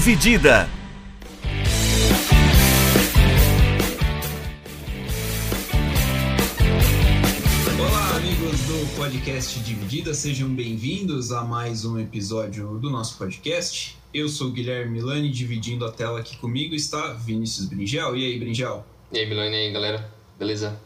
[0.00, 0.66] Dividida.
[7.78, 13.98] Olá, amigos do podcast Dividida, sejam bem-vindos a mais um episódio do nosso podcast.
[14.14, 18.16] Eu sou o Guilherme Milani, dividindo a tela aqui comigo está Vinícius Bringel.
[18.16, 18.86] E aí, Bringel?
[19.12, 20.10] E aí, Milani, e aí, galera?
[20.38, 20.80] Beleza?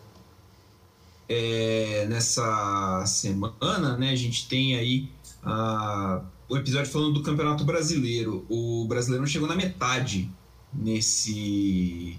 [1.29, 5.09] É, nessa semana, né, a gente tem aí
[5.41, 8.45] a, o episódio falando do Campeonato Brasileiro.
[8.49, 10.31] O Brasileirão chegou na metade
[10.73, 12.19] nesse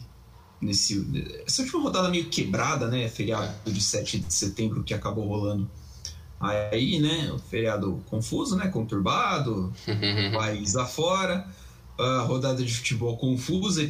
[0.61, 1.05] nesse
[1.45, 3.07] essa última rodada meio quebrada, né?
[3.07, 5.69] Feriado de 7 de setembro que acabou rolando.
[6.39, 9.73] Aí, né, o feriado confuso, né, conturbado,
[10.35, 11.47] país afora,
[11.97, 13.89] a rodada de futebol confusa e,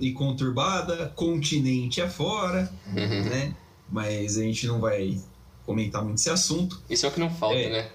[0.00, 3.54] e conturbada, continente afora, né?
[3.88, 5.20] Mas a gente não vai
[5.64, 6.82] comentar muito esse assunto.
[6.90, 7.90] Isso é o que não falta, é, né?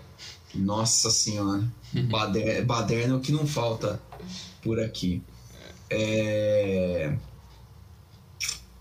[0.56, 1.64] Nossa senhora,
[2.10, 4.02] bader, baderna é o que não falta
[4.62, 5.22] por aqui.
[5.90, 7.16] É...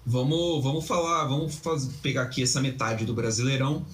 [0.05, 3.85] Vamos, vamos falar, vamos fazer, pegar aqui essa metade do Brasileirão.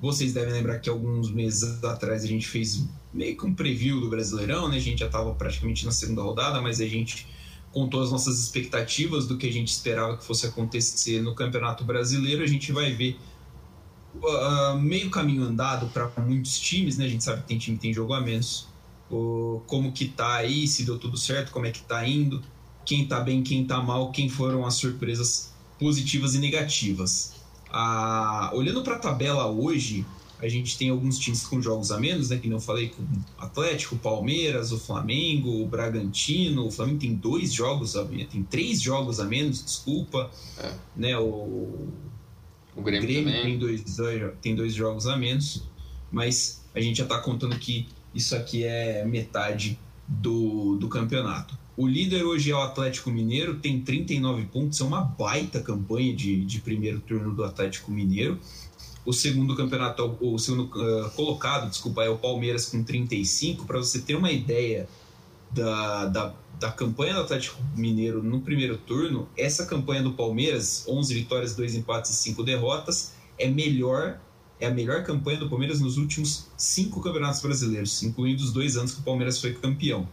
[0.00, 4.08] Vocês devem lembrar que alguns meses atrás a gente fez meio que um preview do
[4.08, 4.76] Brasileirão, né?
[4.76, 7.26] A gente já estava praticamente na segunda rodada, mas a gente
[7.70, 12.42] contou as nossas expectativas do que a gente esperava que fosse acontecer no Campeonato Brasileiro.
[12.42, 13.16] A gente vai ver
[14.14, 17.04] uh, meio caminho andado para muitos times, né?
[17.04, 18.68] A gente sabe que tem time que tem jogo a menos.
[19.10, 22.40] Uh, como que tá aí, se deu tudo certo, como é que tá indo,
[22.84, 27.32] quem tá bem, quem tá mal, quem foram as surpresas positivas e negativas.
[27.72, 30.04] Ah, olhando para a tabela hoje,
[30.40, 32.38] a gente tem alguns times com jogos a menos, né?
[32.38, 33.06] Que não falei com o
[33.38, 36.66] Atlético, o Palmeiras, o Flamengo, o Bragantino.
[36.66, 40.30] O Flamengo tem dois jogos a menos, tem três jogos a menos, desculpa.
[40.58, 40.72] É.
[40.96, 41.88] Né, o,
[42.80, 43.96] o Grêmio, Grêmio tem, dois,
[44.40, 45.62] tem dois jogos a menos,
[46.10, 51.58] mas a gente já está contando que isso aqui é metade do, do campeonato.
[51.76, 56.44] O líder hoje é o Atlético Mineiro, tem 39 pontos, é uma baita campanha de,
[56.44, 58.38] de primeiro turno do Atlético Mineiro.
[59.04, 63.64] O segundo campeonato, o segundo uh, colocado, desculpa, é o Palmeiras com 35.
[63.64, 64.88] Para você ter uma ideia
[65.52, 71.14] da, da, da, campanha do Atlético Mineiro no primeiro turno, essa campanha do Palmeiras, 11
[71.14, 74.20] vitórias, 2 empates e 5 derrotas, é melhor
[74.60, 78.92] é a melhor campanha do Palmeiras nos últimos cinco campeonatos brasileiros, incluindo os dois anos
[78.92, 80.06] que o Palmeiras foi campeão.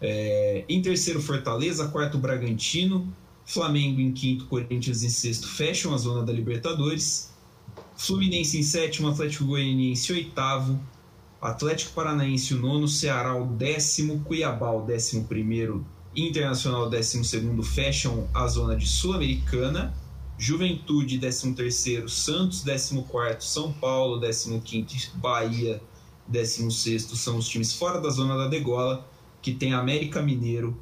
[0.00, 1.88] É, em terceiro, Fortaleza.
[1.88, 3.10] Quarto, Bragantino.
[3.46, 7.32] Flamengo em quinto, Corinthians em sexto fecham a zona da Libertadores.
[7.96, 10.78] Fluminense em sétimo, Atlético Goianiense oitavo.
[11.40, 17.62] Atlético Paranaense o nono, Ceará o décimo, Cuiabá o décimo primeiro, Internacional o décimo segundo
[17.62, 19.94] fecham a zona de Sul-Americana.
[20.36, 25.80] Juventude décimo terceiro, Santos décimo quarto, São Paulo décimo quinto, Bahia
[26.28, 29.08] décimo sexto são os times fora da zona da degola
[29.40, 30.76] que tem América Mineiro,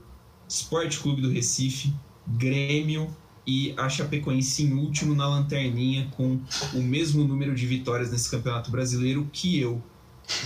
[0.48, 1.94] Esporte Clube do Recife,
[2.26, 3.14] Grêmio
[3.46, 6.40] e a Chapecoense em último na lanterninha com
[6.74, 9.80] o mesmo número de vitórias nesse Campeonato Brasileiro que eu,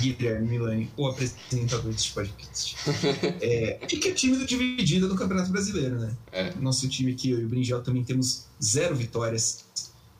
[0.00, 2.76] Guilherme Milani, o apresentador deste podcast.
[3.42, 6.14] É, fica tímido dividido no Campeonato Brasileiro, né?
[6.32, 6.54] É.
[6.56, 9.64] Nosso time aqui, eu e o Brinjal, também temos zero vitórias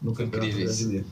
[0.01, 0.79] no Campeonato Incríveis.
[0.79, 1.07] Brasileiro.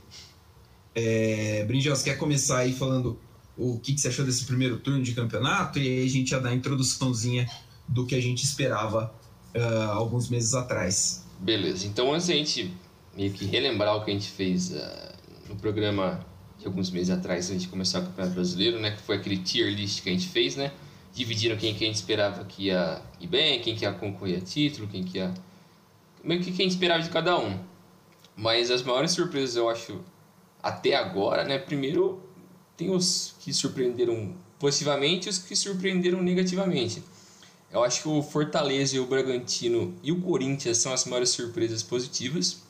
[0.94, 3.18] É, Brinjal, você quer começar aí falando
[3.56, 6.38] o que, que você achou desse primeiro turno de campeonato e aí a gente já
[6.38, 7.48] dá a introduçãozinha
[7.86, 9.12] do que a gente esperava
[9.54, 11.24] uh, alguns meses atrás.
[11.40, 12.72] Beleza, então antes a gente
[13.16, 15.12] meio que relembrar o que a gente fez uh,
[15.48, 16.24] no programa
[16.58, 18.90] de alguns meses atrás, a gente começar o Campeonato Brasileiro, né?
[18.90, 20.72] Que foi aquele tier list que a gente fez, né?
[21.14, 24.40] Dividiram quem que a gente esperava que ia ir bem, quem que ia concorrer a
[24.40, 25.32] título, quem que ia...
[26.22, 27.58] Meio que quem esperava de cada um.
[28.36, 30.00] Mas as maiores surpresas, eu acho,
[30.62, 31.58] até agora, né?
[31.58, 32.22] Primeiro,
[32.76, 37.02] tem os que surpreenderam positivamente e os que surpreenderam negativamente.
[37.70, 41.82] Eu acho que o Fortaleza e o Bragantino e o Corinthians são as maiores surpresas
[41.82, 42.62] positivas,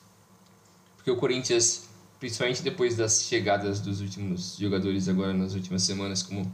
[0.96, 1.87] porque o Corinthians,
[2.18, 6.50] principalmente depois das chegadas dos últimos jogadores agora nas últimas semanas, como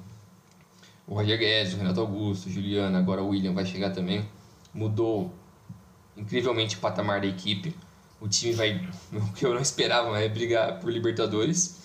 [1.06, 4.26] o Roger Guedes, o Renato Augusto, o Juliano, agora o William vai chegar também,
[4.72, 5.32] mudou
[6.16, 7.74] incrivelmente o patamar da equipe.
[8.20, 11.82] O time vai, o que eu não esperava, vai brigar por Libertadores.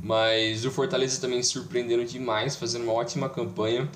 [0.00, 3.88] Mas o Fortaleza também surpreendendo demais, fazendo uma ótima campanha.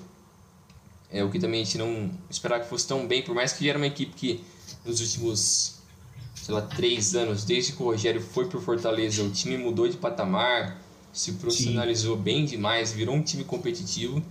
[1.09, 3.69] É o que também a gente não esperava que fosse tão bem, por mais que
[3.69, 4.43] era uma equipe que
[4.83, 5.81] nos últimos,
[6.35, 9.97] sei lá, três anos, desde que o Rogério foi pro Fortaleza, o time mudou de
[9.97, 10.81] patamar,
[11.11, 12.23] se profissionalizou Sim.
[12.23, 14.21] bem demais, virou um time competitivo.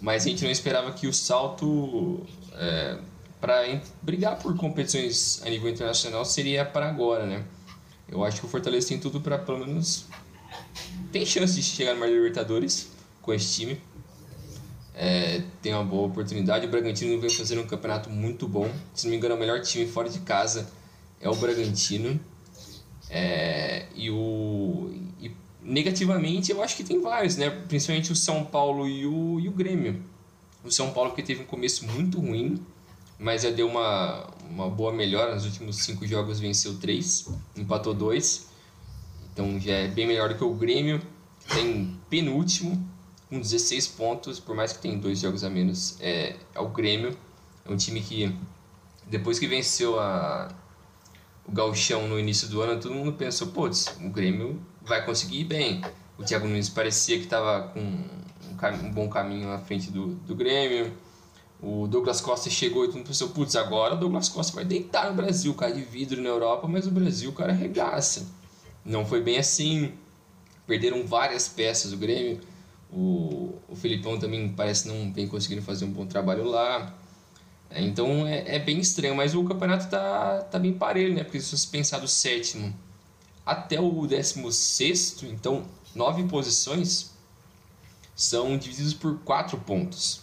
[0.00, 2.98] Mas a gente não esperava que o salto é,
[3.40, 7.44] para brigar por competições a nível internacional seria para agora, né?
[8.08, 10.06] Eu acho que o Fortaleza tem tudo para pelo menos
[11.12, 12.88] tem chance de chegar numa Libertadores
[13.22, 13.80] com esse time.
[14.94, 16.66] é, tem uma boa oportunidade.
[16.66, 18.70] O Bragantino vem fazendo um campeonato muito bom.
[18.94, 20.68] Se não me engano, o melhor time fora de casa
[21.20, 22.18] é o Bragantino.
[23.08, 24.90] É, e o
[25.20, 25.30] e
[25.62, 27.50] negativamente eu acho que tem vários, né?
[27.50, 30.02] Principalmente o São Paulo e o, e o Grêmio.
[30.64, 32.60] O São Paulo que teve um começo muito ruim,
[33.18, 35.34] mas já deu uma, uma boa melhora.
[35.34, 38.48] Nos últimos cinco jogos venceu três, empatou dois.
[39.32, 41.00] Então já é bem melhor do que o Grêmio.
[41.48, 42.88] Tem penúltimo,
[43.28, 47.16] com 16 pontos, por mais que tenha dois jogos a menos, é, é o Grêmio.
[47.64, 48.32] É um time que,
[49.06, 50.52] depois que venceu a,
[51.50, 55.44] o Gauchão no início do ano, todo mundo pensou, putz, o Grêmio vai conseguir ir
[55.44, 55.82] bem.
[56.16, 60.34] O Thiago Nunes parecia que estava com um, um, bom caminho à frente do, do
[60.34, 60.92] Grêmio.
[61.60, 65.10] O Douglas Costa chegou e todo mundo pensou, putz, agora o Douglas Costa vai deitar
[65.10, 68.26] no Brasil, cai de vidro na Europa, mas o Brasil o cara regaça.
[68.84, 69.92] Não foi bem assim.
[70.66, 72.40] Perderam várias peças o Grêmio.
[72.92, 76.94] O, o Felipão também parece não vem conseguindo fazer um bom trabalho lá.
[77.72, 81.22] Então é, é, bem estranho, mas o campeonato tá, tá bem parelho, né?
[81.22, 82.74] Porque se você pensar do sétimo
[83.46, 85.64] até o décimo sexto, então
[85.94, 87.10] nove posições
[88.14, 90.20] são divididos por quatro pontos.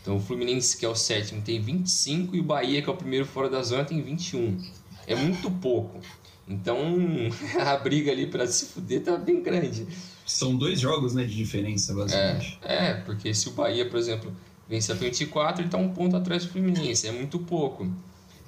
[0.00, 2.96] Então o Fluminense, que é o sétimo, tem 25 e o Bahia, que é o
[2.96, 4.58] primeiro fora da zona, tem 21.
[5.06, 6.00] É muito pouco.
[6.48, 6.78] Então
[7.60, 9.86] a briga ali para se fuder tá bem grande.
[10.24, 12.58] São dois jogos né, de diferença, basicamente.
[12.62, 14.32] É, é, porque se o Bahia, por exemplo,
[14.70, 17.08] vence a 24, ele está um ponto atrás do Fluminense.
[17.08, 17.90] É muito pouco.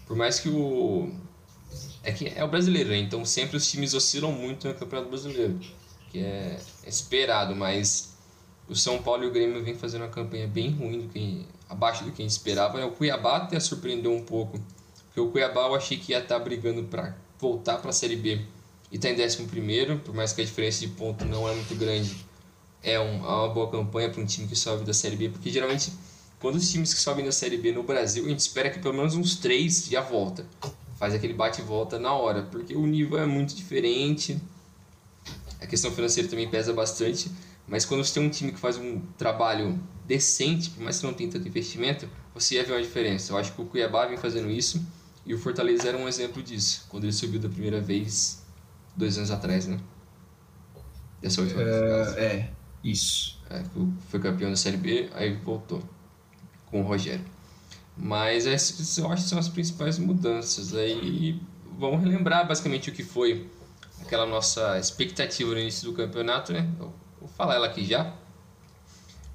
[0.06, 1.12] Por mais que o.
[2.04, 2.98] É que é o brasileiro, né?
[2.98, 5.58] Então sempre os times oscilam muito no Campeonato Brasileiro.
[6.10, 8.16] Que é esperado, mas
[8.68, 12.04] o São Paulo e o Grêmio vêm fazendo uma campanha bem ruim, do que, abaixo
[12.04, 12.84] do que a gente esperava.
[12.86, 14.60] O Cuiabá até surpreendeu um pouco.
[15.06, 18.16] Porque o Cuiabá eu achei que ia estar tá brigando para voltar para a Série
[18.16, 18.40] B
[18.92, 22.14] e está em 11, por mais que a diferença de ponto não é muito grande,
[22.82, 25.92] é, é uma boa campanha para um time que sobe da Série B, porque geralmente
[26.42, 28.92] quando os times que sobem da Série B no Brasil, a gente espera que pelo
[28.92, 30.44] menos uns três já volta.
[30.98, 34.36] Faz aquele bate e volta na hora, porque o nível é muito diferente.
[35.60, 37.30] A questão financeira também pesa bastante,
[37.66, 41.14] mas quando você tem um time que faz um trabalho decente, por mais que não
[41.14, 43.32] tenha tanto investimento, você ia ver uma diferença.
[43.32, 44.84] Eu acho que o Cuiabá vem fazendo isso
[45.24, 46.86] e o Fortaleza era um exemplo disso.
[46.88, 48.44] Quando ele subiu da primeira vez,
[48.96, 49.78] dois anos atrás, né?
[51.20, 51.76] Dessa última vez.
[52.16, 52.50] É, é,
[52.82, 53.40] isso.
[53.48, 53.62] É,
[54.08, 55.80] foi campeão da Série B, aí voltou
[56.72, 57.24] com o Rogério.
[57.96, 60.74] Mas essas eu acho que são as principais mudanças.
[60.74, 61.40] Aí
[61.78, 63.48] vamos relembrar basicamente o que foi
[64.00, 66.68] aquela nossa expectativa no início do campeonato, né?
[67.20, 68.12] vou falar ela aqui já.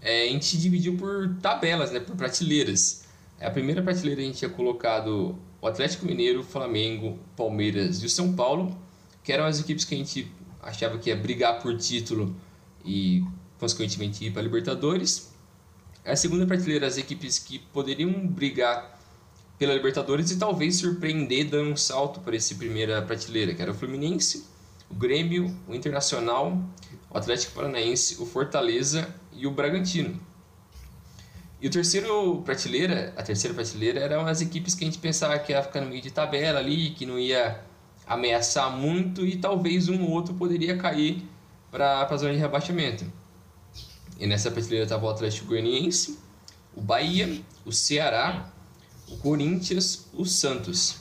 [0.02, 2.02] É, a gente dividiu por tabelas, né?
[2.02, 3.06] Por prateleiras.
[3.40, 8.34] A primeira prateleira a gente tinha colocado o Atlético Mineiro, Flamengo, Palmeiras e o São
[8.34, 8.76] Paulo
[9.28, 10.32] que eram as equipes que a gente
[10.62, 12.34] achava que ia brigar por título
[12.86, 13.22] e,
[13.60, 15.34] consequentemente, ir para a Libertadores.
[16.08, 18.98] A segunda prateleira, as equipes que poderiam brigar
[19.60, 23.74] pela Libertadores e talvez surpreender dando um salto para essa primeira prateleira, que era o
[23.74, 24.46] Fluminense,
[24.90, 26.58] o Grêmio, o Internacional,
[27.10, 30.18] o Atlético Paranaense, o Fortaleza e o Bragantino.
[31.60, 35.52] E o terceiro prateleira, a terceira prateleira eram as equipes que a gente pensava que
[35.52, 37.60] ia ficar no meio de tabela ali, que não ia
[38.06, 41.28] ameaçar muito e talvez um ou outro poderia cair
[41.70, 43.06] para a zona de rebaixamento.
[44.20, 46.18] E nessa prateleira estava o Atlético Goianiense,
[46.76, 48.52] o Bahia, o Ceará,
[49.08, 50.98] o Corinthians, o Santos.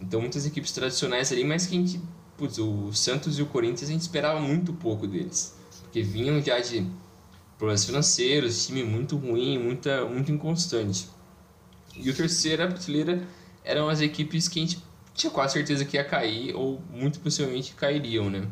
[0.00, 2.00] Então muitas equipes tradicionais ali, mas que a gente,
[2.36, 6.58] putz, o Santos e o Corinthians a gente esperava muito pouco deles, porque vinham já
[6.60, 6.86] de
[7.56, 11.08] problemas financeiros, time muito ruim, muita, muito inconstante.
[11.94, 13.26] E o terceira prateleira
[13.64, 14.82] eram as equipes que a gente
[15.14, 18.46] tinha quase certeza que ia cair, ou muito possivelmente cairiam, né?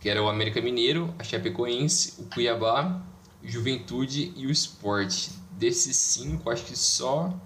[0.00, 3.00] Que era o América Mineiro, a Chapecoense, o Cuiabá,
[3.44, 5.28] Juventude e o Sport.
[5.58, 7.38] Desses cinco, acho que só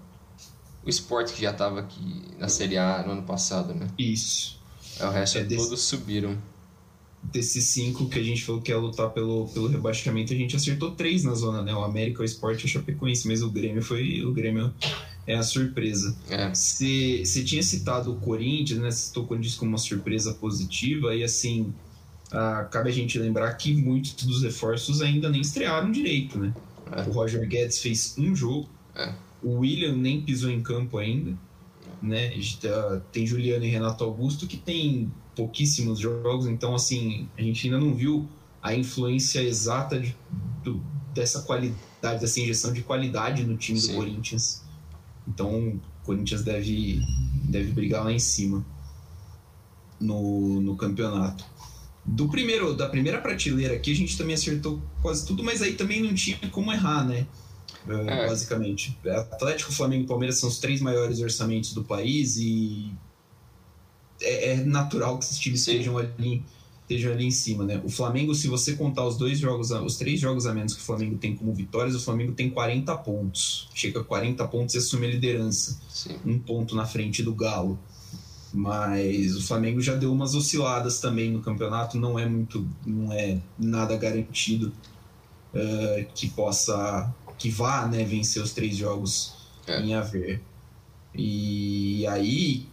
[0.83, 3.87] o Sport que já estava aqui na Série A no ano passado, né?
[3.97, 4.59] Isso.
[4.99, 5.63] É, o resto é desse...
[5.63, 6.37] todos subiram.
[7.21, 10.91] Desses cinco que a gente falou que ia lutar pelo, pelo rebaixamento, a gente acertou
[10.91, 11.73] três na zona, né?
[11.73, 14.23] O América, o Sport e o Chapecoense, mas o Grêmio foi.
[14.23, 14.73] O Grêmio
[15.25, 16.15] é a surpresa.
[16.53, 17.43] Você é.
[17.43, 18.89] tinha citado o Corinthians, né?
[18.89, 21.73] Você citou o Corinthians como uma surpresa positiva, e assim,
[22.31, 26.53] ah, cabe a gente lembrar que muitos dos reforços ainda nem estrearam direito, né?
[26.91, 27.01] É.
[27.09, 29.13] O Roger Guedes fez um jogo, é.
[29.41, 31.37] o William nem pisou em campo ainda,
[32.01, 32.31] né?
[32.61, 37.79] Tá, tem Juliano e Renato Augusto que tem pouquíssimos jogos, então assim, a gente ainda
[37.79, 38.27] não viu
[38.61, 40.15] a influência exata de,
[40.63, 40.81] do,
[41.13, 43.91] dessa qualidade, dessa injeção de qualidade no time Sim.
[43.91, 44.63] do Corinthians.
[45.27, 47.01] Então o Corinthians deve,
[47.43, 48.65] deve brigar lá em cima
[49.99, 51.45] no, no campeonato.
[52.07, 56.01] Do primeiro, da primeira prateleira aqui, a gente também acertou quase tudo, mas aí também
[56.01, 57.27] não tinha como errar, né?
[57.89, 58.27] é.
[58.27, 58.97] basicamente.
[59.05, 62.91] Atlético, Flamengo e Palmeiras são os três maiores orçamentos do país e
[64.21, 66.43] é, é natural que esses times estejam ali,
[66.81, 67.81] estejam ali em cima, né?
[67.83, 70.85] O Flamengo, se você contar os dois jogos, os três jogos a menos que o
[70.85, 73.69] Flamengo tem como vitórias, o Flamengo tem 40 pontos.
[73.73, 75.79] Chega a 40 pontos e assume a liderança.
[75.89, 76.17] Sim.
[76.25, 77.79] Um ponto na frente do Galo.
[78.57, 83.39] Mas o Flamengo já deu umas osciladas também no campeonato, não é muito, não é
[83.55, 84.73] nada garantido
[85.53, 89.35] uh, que possa que vá né, vencer os três jogos
[89.67, 89.79] é.
[89.79, 90.41] em haver.
[91.13, 92.65] E aí,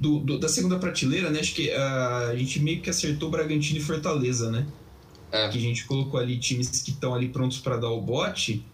[0.00, 3.78] do, do, da segunda prateleira, né, acho que uh, a gente meio que acertou Bragantino
[3.78, 4.66] e Fortaleza, né?
[5.30, 5.50] É.
[5.50, 8.64] Que a gente colocou ali times que estão ali prontos para dar o bote.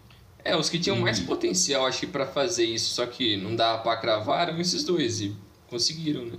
[0.45, 1.01] É, os que tinham e...
[1.01, 4.85] mais potencial, acho que, para fazer isso, só que não dá para cravar, eram esses
[4.85, 5.35] dois, e
[5.69, 6.37] conseguiram, né?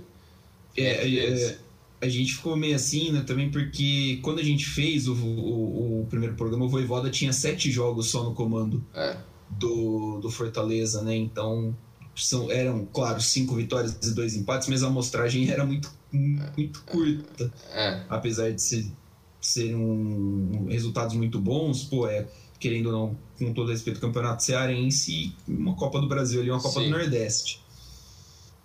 [0.77, 1.57] É, é,
[2.01, 6.05] a gente ficou meio assim, né, também porque quando a gente fez o, o, o
[6.09, 9.17] primeiro programa, o Voivoda tinha sete jogos só no comando é.
[9.49, 11.15] do, do Fortaleza, né?
[11.15, 11.75] Então
[12.15, 17.51] são, eram, claro, cinco vitórias e dois empates, mas a amostragem era muito, muito curta.
[17.71, 18.03] É.
[18.09, 18.91] Apesar de ser,
[19.39, 22.27] serem um, resultados muito bons, pô, é,
[22.59, 26.61] querendo ou não, com todo respeito, o Campeonato Cearense, uma Copa do Brasil ali, uma
[26.61, 26.85] Copa Sim.
[26.85, 27.61] do Nordeste.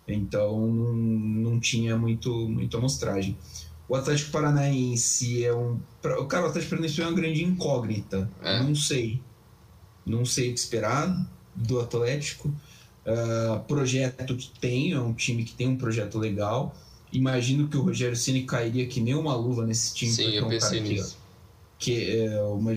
[0.07, 3.37] Então não, tinha muito, muita amostragem.
[3.89, 5.79] O Atlético Paranaense é um.
[6.29, 8.31] Cara, o Atlético Paranaense é uma grande incógnita.
[8.43, 8.63] É.
[8.63, 9.21] Não sei.
[10.05, 12.49] Não sei o que esperar do Atlético.
[12.49, 16.75] Uh, projeto que tem, é um time que tem um projeto legal.
[17.13, 20.11] Imagino que o Rogério Ceni cairia que nem uma luva nesse time.
[20.13, 21.19] Sim, eu é um pensei nisso.
[21.79, 22.77] Que, que é uma,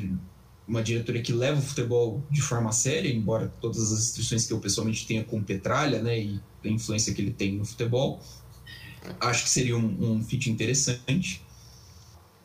[0.69, 4.59] uma diretoria que leva o futebol de forma séria, embora todas as restrições que eu
[4.59, 8.21] pessoalmente tenha com Petralha, né, e a influência que ele tem no futebol.
[9.19, 11.41] Acho que seria um, um fit interessante.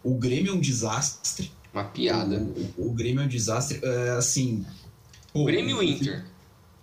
[0.03, 1.53] O Grêmio é um desastre.
[1.73, 2.39] Uma piada.
[2.39, 3.81] O, o, o Grêmio é um desastre.
[3.83, 4.65] É, assim.
[5.35, 6.25] O Grêmio e o Inter.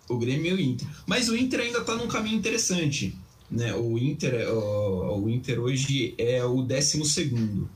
[0.08, 0.88] O Grêmio e o Inter.
[1.08, 3.18] Mas o Inter ainda está num caminho interessante.
[3.50, 3.74] Né?
[3.74, 7.68] O, Inter, o, o Inter hoje é o 12 segundo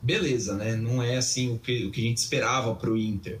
[0.00, 0.76] beleza, né?
[0.76, 3.40] Não é assim o que, o que a gente esperava para o Inter.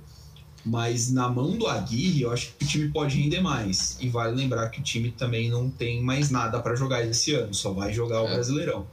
[0.64, 3.96] Mas na mão do Aguirre, eu acho que o time pode render mais.
[4.00, 7.54] E vale lembrar que o time também não tem mais nada para jogar esse ano,
[7.54, 8.34] só vai jogar o é.
[8.34, 8.86] Brasileirão.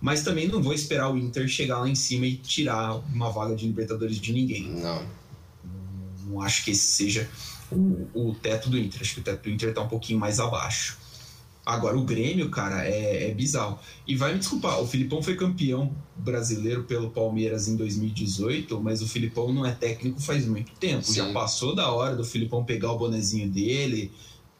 [0.00, 3.54] Mas também não vou esperar o Inter chegar lá em cima e tirar uma vaga
[3.54, 4.68] de Libertadores de ninguém.
[4.68, 5.06] Não.
[6.26, 7.28] Não acho que esse seja
[7.70, 9.00] o, o teto do Inter.
[9.00, 10.98] Acho que o teto do Inter está um pouquinho mais abaixo.
[11.64, 13.78] Agora, o Grêmio, cara, é, é bizarro.
[14.06, 19.08] E vai me desculpar, o Filipão foi campeão brasileiro pelo Palmeiras em 2018, mas o
[19.08, 21.04] Filipão não é técnico faz muito tempo.
[21.04, 21.14] Sim.
[21.14, 24.10] Já passou da hora do Filipão pegar o bonezinho dele,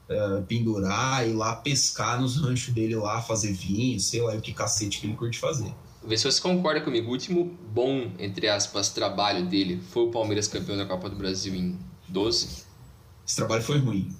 [0.08, 4.52] uh, pendurar e lá pescar nos ranchos dele lá, fazer vinho, sei lá o que
[4.52, 5.72] cacete que ele curte fazer.
[6.04, 7.08] Vê se você concorda comigo.
[7.08, 11.54] O último bom, entre aspas, trabalho dele foi o Palmeiras campeão da Copa do Brasil
[11.54, 11.78] em
[12.08, 12.64] 12.
[13.26, 14.10] Esse trabalho foi ruim.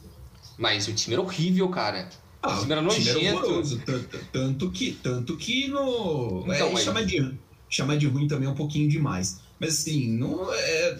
[0.59, 2.11] Mas o time era horrível, cara.
[2.43, 3.79] Ah, o time era nojento.
[3.85, 6.45] Tanto, tanto, que, tanto que no.
[6.47, 6.83] Então, é, mas...
[6.83, 7.35] chamar, de,
[7.69, 9.41] chamar de ruim também é um pouquinho demais.
[9.59, 10.99] Mas assim, não é.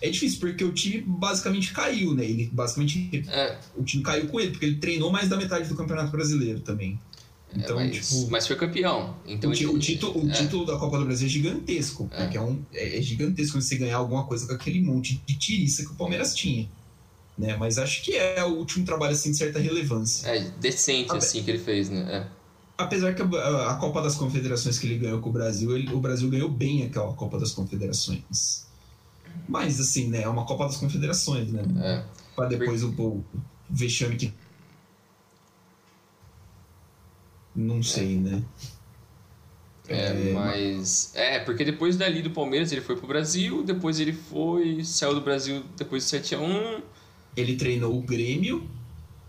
[0.00, 2.24] É difícil, porque o time basicamente caiu, né?
[2.24, 3.24] Ele basicamente.
[3.28, 3.58] É.
[3.76, 7.00] O time caiu com ele, porque ele treinou mais da metade do Campeonato Brasileiro também.
[7.52, 9.16] É, então, é, mas, tipo, mas foi campeão.
[9.26, 10.32] Então o, ele, o título, o é.
[10.32, 12.08] título da Copa do Brasil é gigantesco.
[12.12, 12.22] É.
[12.22, 15.90] Porque é, um, é, gigantesco você ganhar alguma coisa com aquele monte de tiriça que
[15.90, 16.68] o Palmeiras tinha
[17.38, 17.56] né?
[17.56, 20.28] Mas acho que é o último trabalho assim de certa relevância.
[20.28, 22.06] É decente assim que ele fez, né?
[22.10, 22.38] É.
[22.76, 26.00] Apesar que a, a, Copa das Confederações que ele ganhou com o Brasil, ele, o
[26.00, 28.66] Brasil ganhou bem aquela Copa das Confederações.
[29.48, 30.22] Mas assim, né?
[30.22, 31.62] É uma Copa das Confederações, né?
[31.80, 32.04] É.
[32.34, 33.24] Para depois o, o
[33.70, 34.32] vexame que
[37.54, 38.42] não sei, né?
[39.88, 41.12] É, é, mas.
[41.14, 44.84] É, porque depois dali do Palmeiras ele foi pro Brasil, depois ele foi.
[44.84, 46.82] saiu do Brasil depois do 7x1
[47.40, 48.68] ele treinou o Grêmio.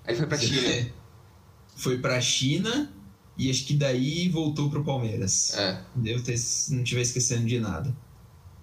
[0.06, 0.92] Aí foi pra China.
[1.76, 2.92] foi pra China
[3.38, 5.54] e acho que daí voltou pro Palmeiras.
[5.56, 5.82] É.
[5.96, 6.36] Devo ter,
[6.70, 7.96] não estiver esquecendo de nada.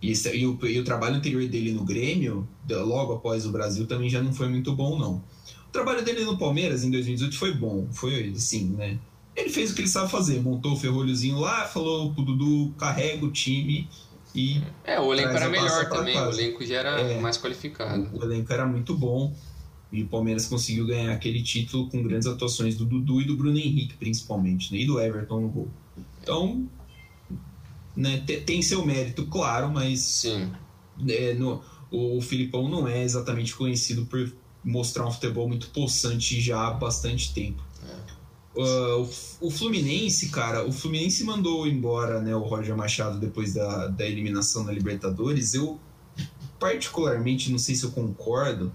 [0.02, 3.86] E, esse, e, o, e o trabalho anterior dele no Grêmio, logo após o Brasil,
[3.86, 5.24] também já não foi muito bom, não.
[5.68, 8.98] O trabalho dele no Palmeiras em 2018 foi bom, foi assim, né?
[9.34, 13.24] Ele fez o que ele sabe fazer, montou o ferrolhozinho lá, falou pro Dudu, carrega
[13.24, 13.88] o time
[14.36, 16.28] e é, o elenco era melhor também, casa.
[16.28, 18.10] o elenco já era é, mais qualificado.
[18.12, 19.34] O elenco era muito bom
[19.90, 23.58] e o Palmeiras conseguiu ganhar aquele título com grandes atuações do Dudu e do Bruno
[23.58, 24.80] Henrique, principalmente, né?
[24.80, 25.68] e do Everton no gol.
[26.20, 26.68] Então,
[27.96, 30.52] né, tem seu mérito, claro, mas Sim.
[31.08, 34.30] É, no, o Filipão não é exatamente conhecido por
[34.62, 37.65] mostrar um futebol muito possante já há bastante tempo.
[38.56, 39.06] Uh,
[39.40, 44.64] o Fluminense, cara, o Fluminense mandou embora né, o Roger Machado depois da, da eliminação
[44.64, 45.52] da Libertadores.
[45.52, 45.78] Eu
[46.58, 48.72] particularmente, não sei se eu concordo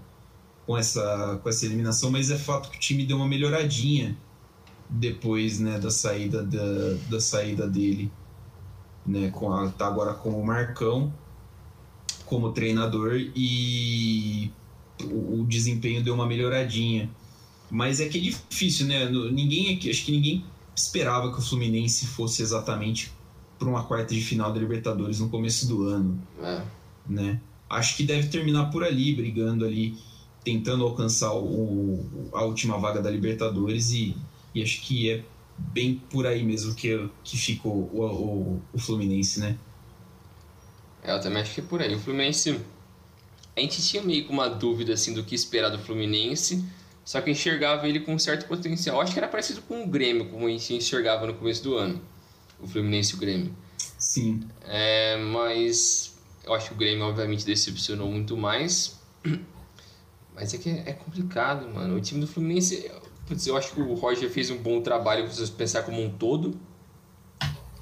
[0.64, 4.16] com essa, com essa eliminação, mas é fato que o time deu uma melhoradinha
[4.88, 8.12] depois né, da saída da, da saída dele.
[9.04, 11.12] Né, com a, tá agora com o Marcão
[12.24, 14.52] como treinador e
[15.02, 17.10] o, o desempenho deu uma melhoradinha.
[17.72, 19.08] Mas é que é difícil, né?
[19.08, 20.44] Ninguém acho que ninguém
[20.76, 23.10] esperava que o Fluminense fosse exatamente
[23.58, 26.22] para uma quarta de final da Libertadores no começo do ano.
[26.42, 26.62] É.
[27.08, 27.40] Né?
[27.70, 29.96] Acho que deve terminar por ali, brigando ali,
[30.44, 34.14] tentando alcançar o, a última vaga da Libertadores e,
[34.54, 35.24] e acho que é
[35.56, 39.56] bem por aí mesmo que, que ficou o, o, o Fluminense, né?
[41.02, 41.94] É, eu também acho que é por aí.
[41.94, 42.60] O Fluminense.
[43.56, 46.62] A gente tinha meio que uma dúvida assim do que esperar do Fluminense,
[47.04, 49.00] só que enxergava ele com um certo potencial.
[49.00, 52.00] Acho que era parecido com o Grêmio, como a gente enxergava no começo do ano.
[52.60, 53.56] O Fluminense e o Grêmio.
[53.98, 54.46] Sim.
[54.64, 59.00] É, mas eu acho que o Grêmio, obviamente, decepcionou muito mais.
[60.34, 61.94] Mas é que é complicado, mano.
[61.94, 62.90] O time do Fluminense.
[63.26, 66.10] Putz, eu acho que o Roger fez um bom trabalho, se você pensar como um
[66.10, 66.58] todo.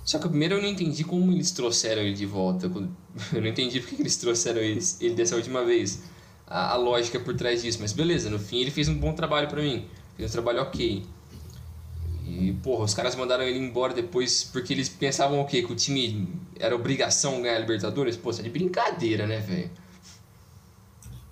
[0.04, 2.66] Só que primeiro eu não entendi como eles trouxeram ele de volta.
[3.32, 6.02] Eu não entendi porque eles trouxeram ele, ele dessa última vez.
[6.50, 7.78] A, a, lógica por trás disso.
[7.80, 9.86] Mas beleza, no fim ele fez um bom trabalho para mim.
[10.16, 11.02] Fez um trabalho ok.
[12.26, 15.62] E, porra, os caras mandaram ele embora depois porque eles pensavam o quê?
[15.62, 16.28] Que o time
[16.58, 18.16] era obrigação ganhar a Libertadores?
[18.16, 19.70] Pô, isso é de brincadeira, né, velho?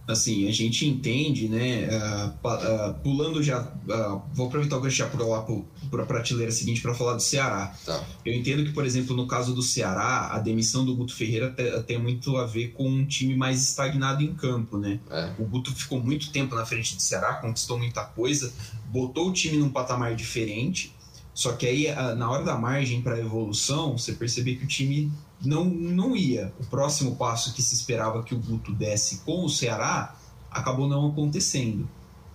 [0.08, 5.06] Assim, a gente entende, né, uh, uh, pulando já, uh, vou aproveitar o gancho já
[5.06, 5.46] por lá
[5.90, 7.74] para a prateleira seguinte para falar do Ceará.
[7.84, 8.02] Tá.
[8.24, 11.82] Eu entendo que, por exemplo, no caso do Ceará, a demissão do Guto Ferreira te,
[11.82, 14.98] tem muito a ver com um time mais estagnado em campo, né?
[15.10, 15.30] É.
[15.38, 18.50] O Guto ficou muito tempo na frente do Ceará, conquistou muita coisa,
[18.86, 20.94] botou o time num patamar diferente,
[21.34, 21.86] só que aí,
[22.16, 25.12] na hora da margem para evolução, você percebe que o time
[25.44, 26.52] não, não ia.
[26.58, 30.16] O próximo passo que se esperava que o Guto desse com o Ceará
[30.50, 31.88] acabou não acontecendo.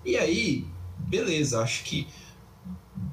[0.05, 0.65] E aí,
[0.99, 2.07] beleza, acho que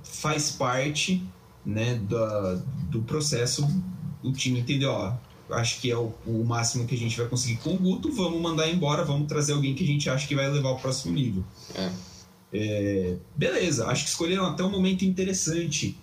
[0.02, 1.22] faz parte
[1.64, 2.54] né, da,
[2.90, 3.66] do processo.
[4.22, 5.14] O time entendeu, ó,
[5.50, 8.40] acho que é o, o, máximo que a gente vai conseguir com o Guto, vamos
[8.40, 11.44] mandar embora, vamos trazer alguém que a gente acha que vai levar ao próximo nível.
[11.74, 11.90] É.
[12.52, 15.96] É, beleza, acho que escolheram até um momento interessante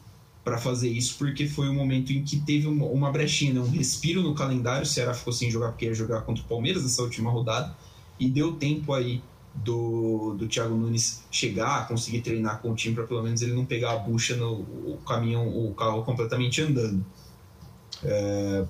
[0.48, 3.60] para fazer isso, porque foi um momento em que teve uma, uma brechinha, né?
[3.60, 4.84] um respiro no calendário.
[4.84, 7.76] O Ceará ficou sem jogar porque ia jogar contra o Palmeiras nessa última rodada,
[8.18, 9.22] e deu tempo aí
[9.54, 13.66] do, do Thiago Nunes chegar, conseguir treinar com o time para pelo menos ele não
[13.66, 17.06] pegar a bucha no o caminhão, o carro completamente andando.
[18.06, 18.66] É,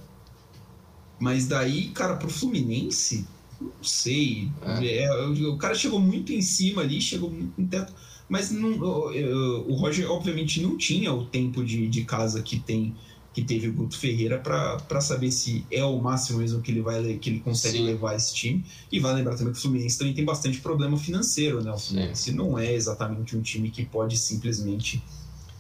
[1.20, 3.28] mas daí, cara, pro Fluminense,
[3.62, 4.50] não sei.
[4.82, 5.04] É.
[5.04, 7.94] É, o cara chegou muito em cima ali, chegou muito no teto.
[8.30, 12.96] Mas não, o, Roger, obviamente, não tinha o tempo de, de casa que tem
[13.34, 17.20] que teve o Guto Ferreira para saber se é o máximo mesmo que ele vai
[17.20, 17.86] que ele consegue Sim.
[17.86, 18.66] levar esse time.
[18.92, 21.72] E vai lembrar também que o Fluminense também tem bastante problema financeiro, né?
[21.72, 22.36] O Fluminense Sim.
[22.36, 25.04] não é exatamente um time que pode simplesmente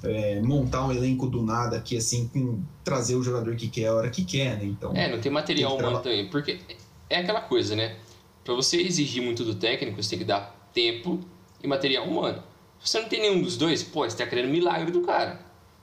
[0.03, 3.93] é, montar um elenco do nada aqui, assim, com trazer o jogador que quer a
[3.93, 4.65] hora que quer, né?
[4.65, 6.60] Então, é, não tem material tem humano também, porque
[7.08, 7.97] é aquela coisa, né?
[8.43, 11.19] Para você exigir muito do técnico, você tem que dar tempo
[11.63, 12.41] e material humano.
[12.84, 15.40] Você não tem nenhum dos dois, pô, você tá querendo milagre do cara.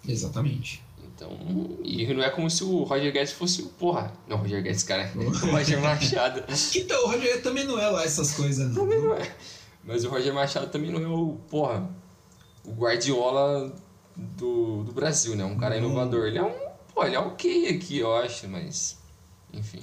[0.07, 0.83] Exatamente.
[1.15, 1.31] Então,
[1.83, 4.13] e não é como se o Roger Guedes fosse o porra.
[4.29, 6.45] Não, Roger Guedes, cara, o Roger Machado.
[6.75, 8.83] então, o Roger também não é lá essas coisas, não.
[8.83, 9.35] Também não é.
[9.85, 11.89] Mas o Roger Machado também não é o, porra,
[12.65, 13.73] o Guardiola
[14.17, 15.45] do, do Brasil, né?
[15.45, 16.27] Um cara inovador.
[16.27, 16.53] Ele é um,
[16.93, 18.99] pô, ele é ok aqui, eu acho, mas,
[19.53, 19.83] enfim.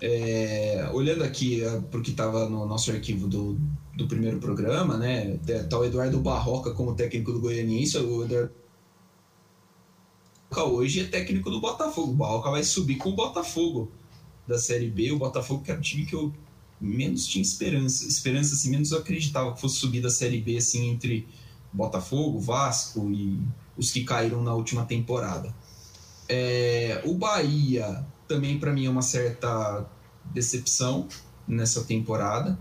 [0.00, 3.58] É, olhando aqui uh, pro que estava no nosso arquivo do,
[3.96, 5.38] do primeiro programa, né?
[5.68, 8.50] Tá Eduardo Barroca como técnico do Goianiense, o Eduardo
[10.64, 12.12] hoje é técnico do Botafogo.
[12.12, 13.90] O Barroca vai subir com o Botafogo
[14.46, 15.12] da Série B.
[15.12, 16.32] O Botafogo que era o time que eu
[16.80, 18.06] menos tinha esperança.
[18.06, 21.26] Esperança, assim, menos eu acreditava que fosse subir da Série B, assim, entre
[21.72, 23.40] Botafogo, Vasco e
[23.76, 25.54] os que caíram na última temporada.
[26.28, 29.86] É, o Bahia também, para mim, é uma certa
[30.32, 31.08] decepção
[31.46, 32.58] nessa temporada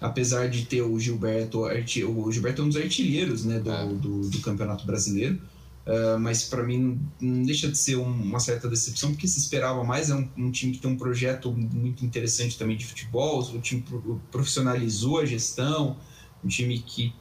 [0.00, 3.86] apesar de ter o Gilberto, o Gilberto é um dos artilheiros né, do, é.
[3.86, 5.38] do, do, Campeonato Brasileiro,
[5.86, 10.08] uh, mas para mim não deixa de ser uma certa decepção, porque se esperava mais,
[10.08, 13.84] é um, um, time que tem um projeto muito interessante também de futebol, o time
[14.30, 15.96] profissionalizou a gestão,
[16.42, 17.12] um time que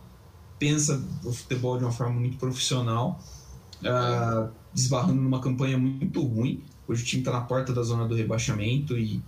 [0.57, 3.21] pensa o futebol de uma forma muito profissional,
[3.81, 8.15] uh, desbarrando numa campanha muito ruim, hoje o time está na porta da zona do
[8.15, 9.21] rebaixamento e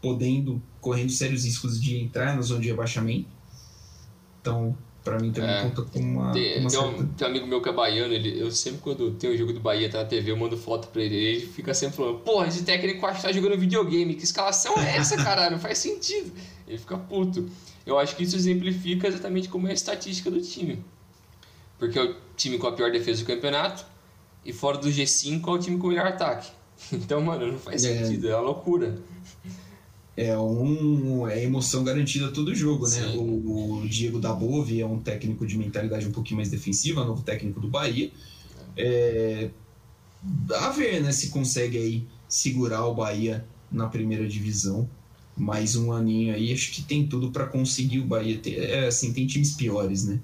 [0.00, 3.28] podendo, correndo sérios riscos de entrar na zona de rebaixamento.
[4.40, 5.62] Então, Pra mim também É.
[5.62, 6.32] conta como uma.
[6.32, 8.80] Tem, uma tem certa- um, tem um amigo meu que é baiano, ele, eu sempre
[8.82, 11.46] quando tem um jogo do Bahia tá na TV, eu mando foto pra ele, ele
[11.46, 15.16] fica sempre falando, porra, esse técnico acho que tá jogando videogame, que escalação é essa,
[15.16, 15.52] caralho?
[15.52, 16.30] Não faz sentido.
[16.66, 17.48] Ele fica puto.
[17.86, 20.84] Eu acho que isso exemplifica exatamente como é a estatística do time.
[21.78, 23.86] Porque é o time com a pior defesa do campeonato,
[24.44, 26.50] e fora do G5 é o time com o melhor ataque.
[26.92, 28.04] Então, mano, não faz É.
[28.04, 28.98] sentido, é uma loucura.
[30.20, 33.06] É um é emoção garantida todo jogo, né?
[33.14, 37.60] O, o Diego Dabove é um técnico de mentalidade um pouquinho mais defensiva, novo técnico
[37.60, 38.10] do Bahia.
[38.76, 39.48] É,
[40.56, 44.90] a ver, né, se consegue aí segurar o Bahia na primeira divisão.
[45.36, 48.38] Mais um aninho aí, acho que tem tudo para conseguir o Bahia.
[48.38, 50.18] Tem, é, assim, tem times piores, né?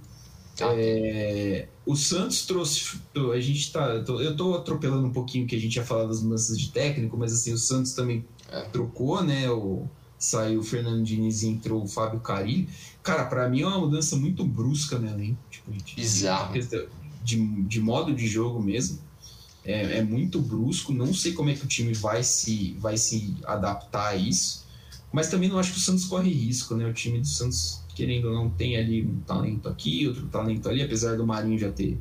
[0.56, 0.72] Tá?
[0.76, 2.98] É, o Santos trouxe.
[3.32, 3.86] A gente tá.
[3.90, 7.32] eu tô- atropelando um pouquinho que a gente ia falar das mudanças de técnico, mas
[7.32, 8.24] assim, o Santos também.
[8.72, 9.50] Trocou, né?
[9.50, 12.68] O, saiu o Fernando Diniz e entrou o Fábio Carilli.
[13.02, 15.38] Cara, pra mim é uma mudança muito brusca no elenco.
[15.50, 16.54] Tipo, de, Bizarro.
[17.22, 18.98] De, de modo de jogo mesmo.
[19.64, 20.92] É, é muito brusco.
[20.92, 24.64] Não sei como é que o time vai se, vai se adaptar a isso.
[25.12, 26.86] Mas também não acho que o Santos corre risco, né?
[26.86, 30.82] O time do Santos, querendo ou não, tem ali um talento aqui, outro talento ali,
[30.82, 32.00] apesar do Marinho já ter,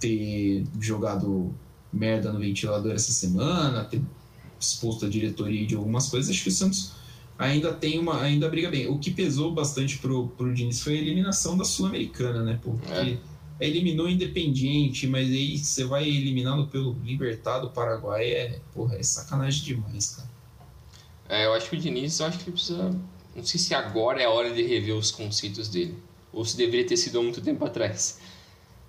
[0.00, 1.54] ter jogado
[1.92, 4.00] merda no ventilador essa semana, ter
[4.60, 6.92] exposto a diretoria de algumas coisas, acho que o Santos
[7.38, 8.20] ainda tem uma.
[8.20, 8.86] ainda briga bem.
[8.86, 12.60] O que pesou bastante pro, pro Diniz foi a eliminação da Sul-Americana, né?
[12.62, 13.18] Porque
[13.58, 19.02] eliminou o Independiente, mas aí você vai eliminando pelo Libertado do Paraguai, é, porra, é
[19.02, 20.30] sacanagem demais, cara.
[21.28, 22.90] É, eu acho que o Diniz, eu acho que ele precisa.
[23.34, 25.96] Não sei se agora é a hora de rever os conceitos dele.
[26.32, 28.18] Ou se deveria ter sido há muito tempo atrás.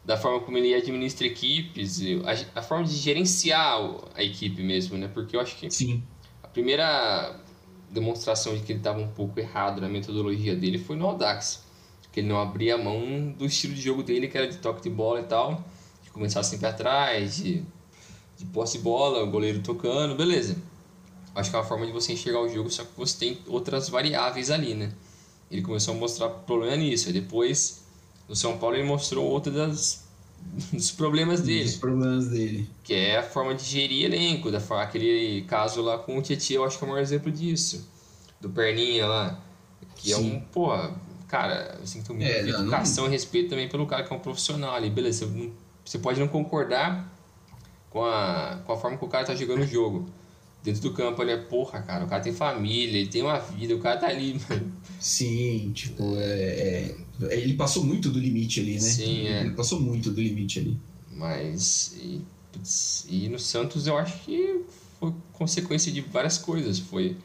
[0.04, 3.80] Da forma como ele administra equipes, e a, a forma de gerenciar
[4.16, 5.08] a equipe mesmo, né?
[5.08, 6.04] Porque eu acho que Sim,
[6.42, 7.40] a primeira
[7.92, 11.64] demonstração de que ele estava um pouco errado na metodologia dele foi no Audax.
[12.12, 14.82] Que ele não abria a mão do estilo de jogo dele, que era de toque
[14.82, 15.64] de bola e tal.
[16.04, 17.64] De começar sempre atrás, de,
[18.38, 20.58] de posse de bola, o goleiro tocando, beleza.
[21.34, 23.88] Acho que é uma forma de você enxergar o jogo, só que você tem outras
[23.88, 24.92] variáveis ali, né?
[25.50, 27.08] Ele começou a mostrar problema nisso.
[27.08, 27.81] Aí depois,
[28.32, 30.06] no São Paulo, ele mostrou outra das,
[30.72, 32.68] dos problemas dele os problemas dele.
[32.84, 36.64] que é a forma de gerir elenco, da aquele caso lá com o Tietchan, eu
[36.66, 37.88] acho que é o maior exemplo disso.
[38.40, 39.40] Do Perninha lá,
[39.98, 40.32] que é Sim.
[40.38, 40.96] um, porra,
[41.28, 44.20] cara, assim, tem muita É, não, educação e respeito também pelo cara que é um
[44.20, 45.52] profissional ali, beleza, você, não-
[45.86, 47.08] você pode não concordar
[47.90, 50.10] com a, com a forma que o cara tá jogando o jogo.
[50.64, 53.76] Dentro do campo ele é, porra, cara, o cara tem família, ele tem uma vida,
[53.76, 54.72] o cara tá ali, mano.
[55.00, 58.80] Sim, tipo, é, é- ele passou muito do limite ali, né?
[58.80, 59.42] Sim, é.
[59.42, 60.78] Ele passou muito do limite ali.
[61.14, 61.96] Mas.
[61.98, 62.22] E,
[63.10, 64.62] e no Santos eu acho que
[65.00, 66.78] foi consequência de várias coisas.
[66.80, 67.18] Foi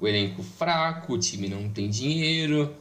[0.00, 2.72] o elenco fraco, o time não tem dinheiro,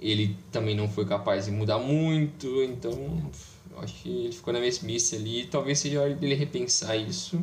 [0.00, 3.30] ele também não foi capaz de mudar muito, então
[3.70, 5.46] eu acho que ele ficou na mesmice ali.
[5.46, 7.40] Talvez seja a hora dele repensar isso,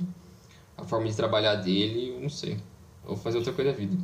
[0.82, 2.58] a forma de trabalhar dele, eu não sei.
[3.06, 3.98] Ou fazer outra coisa da vida.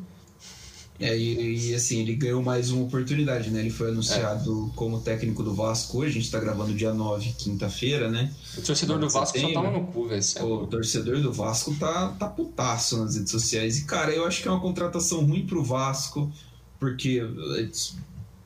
[0.98, 3.60] É, e, e, assim, ele ganhou mais uma oportunidade, né?
[3.60, 4.78] Ele foi anunciado É.
[4.78, 8.32] como técnico do Vasco hoje, a gente tá gravando dia 9, quinta-feira, né?
[8.58, 10.22] O torcedor do Vasco só tem, tava no cu, velho.
[10.38, 13.80] É O torcedor do Vasco tá, tá putaço nas redes sociais.
[13.80, 16.32] E, cara, eu acho que é uma contratação ruim pro Vasco,
[16.80, 17.22] porque,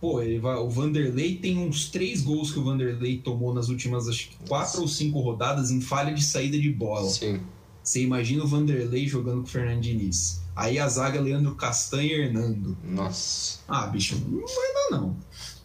[0.02, 4.08] pô, ele vai, o Vanderlei tem uns três gols que o Vanderlei tomou nas últimas,
[4.08, 7.08] acho que quatro ou cinco rodadas em falha de saída de bola.
[7.08, 7.40] Sim.
[7.90, 10.44] Você imagina o Vanderlei jogando com o Fernando Diniz.
[10.56, 12.78] Aí a zaga Leandro Castanha e Hernando.
[12.84, 13.62] Nossa.
[13.68, 15.18] Ah, bicho, não vai dar não.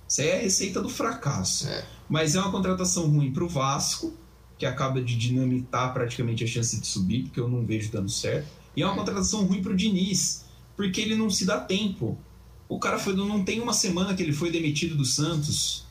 [0.09, 1.69] Isso aí é a receita do fracasso.
[1.69, 1.85] É.
[2.09, 4.15] Mas é uma contratação ruim pro Vasco,
[4.57, 8.49] que acaba de dinamitar praticamente a chance de subir, porque eu não vejo dando certo.
[8.75, 12.19] E é uma contratação ruim pro Diniz, porque ele não se dá tempo.
[12.67, 15.84] O cara foi, não tem uma semana que ele foi demitido do Santos.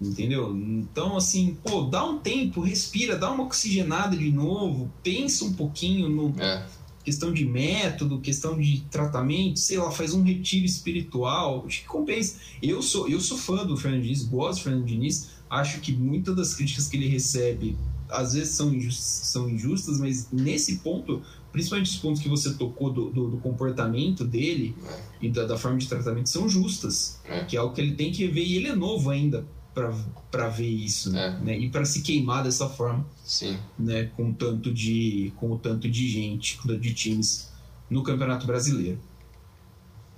[0.00, 0.54] Entendeu?
[0.56, 6.08] Então, assim, pô, dá um tempo, respira, dá uma oxigenada de novo, pensa um pouquinho
[6.08, 6.64] no, É.
[7.04, 12.36] questão de método, questão de tratamento, sei lá, faz um retiro espiritual, acho que compensa.
[12.62, 16.36] Eu sou, eu sou fã do Fernando Diniz, gosto do Fernando Diniz, acho que muitas
[16.36, 17.76] das críticas que ele recebe
[18.10, 21.20] às vezes são injustas, são injustas mas nesse ponto,
[21.52, 25.00] principalmente os pontos que você tocou do, do, do comportamento dele É.
[25.22, 27.44] e da, da forma de tratamento são justas, É.
[27.44, 30.66] que é algo que ele tem que rever e ele é novo ainda para ver
[30.68, 31.38] isso, É.
[31.40, 31.58] né?
[31.58, 33.56] E para se queimar dessa forma Sim.
[33.78, 37.50] né, com tanto de com o tanto de gente, de times
[37.88, 38.98] no Campeonato Brasileiro.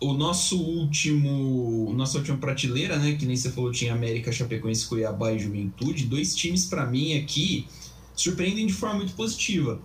[0.00, 5.30] O nosso último, nossa última prateleira, né, que nem você falou, tinha América, Chapecoense, Cuiabá
[5.32, 7.66] e Juventude, dois times para mim aqui
[8.16, 9.78] surpreendem de forma muito positiva.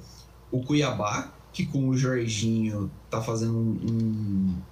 [0.49, 3.77] O Cuiabá, que com o Jorginho tá fazendo um,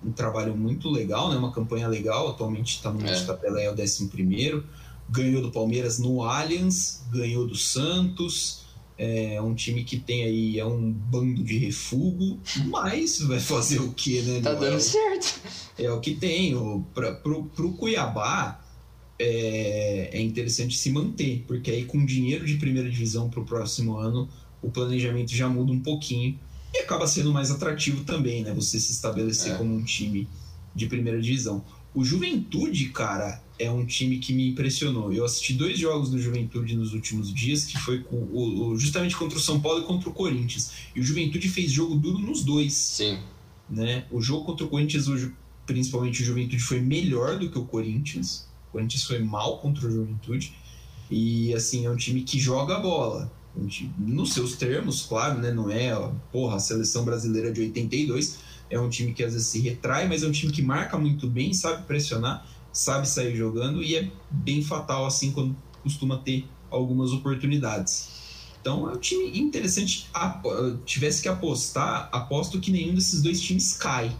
[0.03, 3.12] um, um trabalho muito legal, né, uma campanha legal, atualmente está no É.
[3.12, 3.25] é.
[3.25, 4.65] tabela é o 11 primeiro.
[5.09, 8.63] Ganhou do Palmeiras no Allianz, ganhou do Santos.
[8.97, 13.91] É um time que tem aí é um bando de refugo, mas vai fazer o
[13.91, 14.39] que, né?
[14.39, 15.41] Tá dando é, certo.
[15.77, 16.53] É o que tem.
[16.55, 18.63] O, pra, pro, pro Cuiabá
[19.17, 24.29] é, é interessante se manter, porque aí com dinheiro de primeira divisão pro próximo ano,
[24.61, 26.39] o planejamento já muda um pouquinho
[26.73, 28.53] e acaba sendo mais atrativo também, né?
[28.53, 29.57] Você se estabelecer É.
[29.57, 30.27] como um time
[30.73, 31.63] de primeira divisão.
[31.93, 35.13] O Juventude, cara, é um time que me impressionou.
[35.13, 39.37] Eu assisti dois jogos do Juventude nos últimos dias, que foi com o, justamente contra
[39.37, 40.71] o São Paulo e contra o Corinthians.
[40.95, 43.19] E o Juventude fez jogo duro nos dois Sim.
[43.69, 44.05] né?
[44.11, 45.05] O jogo contra o Corinthians,
[45.65, 48.47] principalmente o Juventude, foi melhor do que o Corinthians.
[48.69, 50.53] O Corinthians foi mal contra o Juventude.
[51.09, 53.31] E, assim, é um time que joga a bola.
[53.99, 55.51] Nos seus termos, claro, né?
[55.51, 58.39] Não é, ó, porra, a seleção brasileira de 82.
[58.67, 61.27] É um time que às vezes se retrai, mas é um time que marca muito
[61.27, 67.12] bem, sabe pressionar, sabe sair jogando e é bem fatal, assim, quando costuma ter algumas
[67.12, 68.09] oportunidades.
[68.59, 70.09] Então é um time interessante.
[70.86, 74.12] Tivesse que apostar, aposto que nenhum desses dois times cai,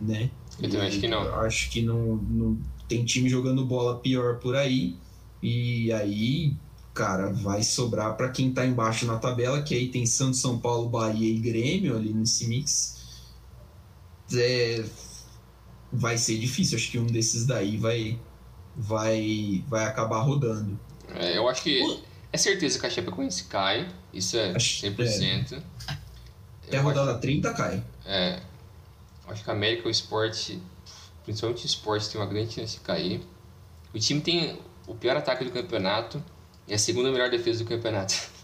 [0.00, 0.30] né?
[0.60, 1.34] Eu também acho que não.
[1.40, 4.96] Acho que não, não tem time jogando bola pior por aí.
[5.42, 6.54] E aí,
[6.92, 10.90] cara, vai sobrar para quem tá embaixo na tabela, que aí tem Santos, São Paulo,
[10.90, 13.00] Bahia e Grêmio ali nesse mix.
[14.34, 14.84] É,
[15.92, 16.76] vai ser difícil.
[16.78, 18.18] Acho que um desses daí vai
[18.76, 20.78] vai vai acabar rodando.
[21.14, 23.88] É, eu acho que é certeza que a Chapecoense cai.
[24.12, 25.62] Isso é Acho- 100%.
[26.66, 27.82] Até a rodada 30 cai.
[28.04, 28.40] É.
[29.28, 30.60] Acho que a América, o esporte,
[31.24, 33.20] principalmente o esporte, tem uma grande chance de cair.
[33.94, 36.22] O time tem o pior ataque do campeonato
[36.66, 38.14] e a segunda melhor defesa do campeonato.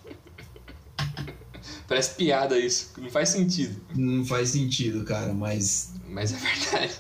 [1.89, 6.95] Parece piada isso, não faz sentido, Não faz sentido, cara, mas mas é verdade.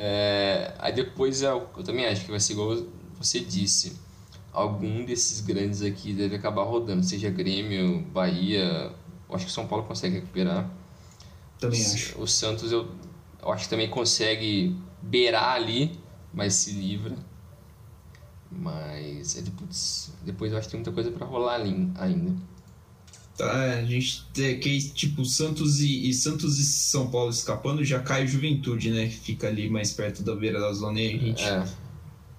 [0.00, 2.76] É, aí depois eu, eu também acho que vai ser igual
[3.18, 3.98] você disse.
[4.52, 8.92] Algum desses grandes aqui deve acabar rodando, seja Grêmio, Bahia.
[9.28, 10.70] Eu acho que São Paulo consegue recuperar.
[11.58, 12.20] também O- acho.
[12.22, 12.88] O Santos eu,
[13.42, 15.98] eu acho que também consegue beirar ali,
[16.32, 17.16] mas se livra.
[18.50, 22.34] Mas é, putz, depois eu acho que tem muita coisa pra rolar ali ainda.
[23.38, 28.00] Tá, a gente tem que tipo Santos e, e Santos e São Paulo escapando, já
[28.00, 29.06] cai o Juventude, né?
[29.06, 31.42] Que fica ali mais perto da beira da zona e a gente.
[31.44, 31.64] É,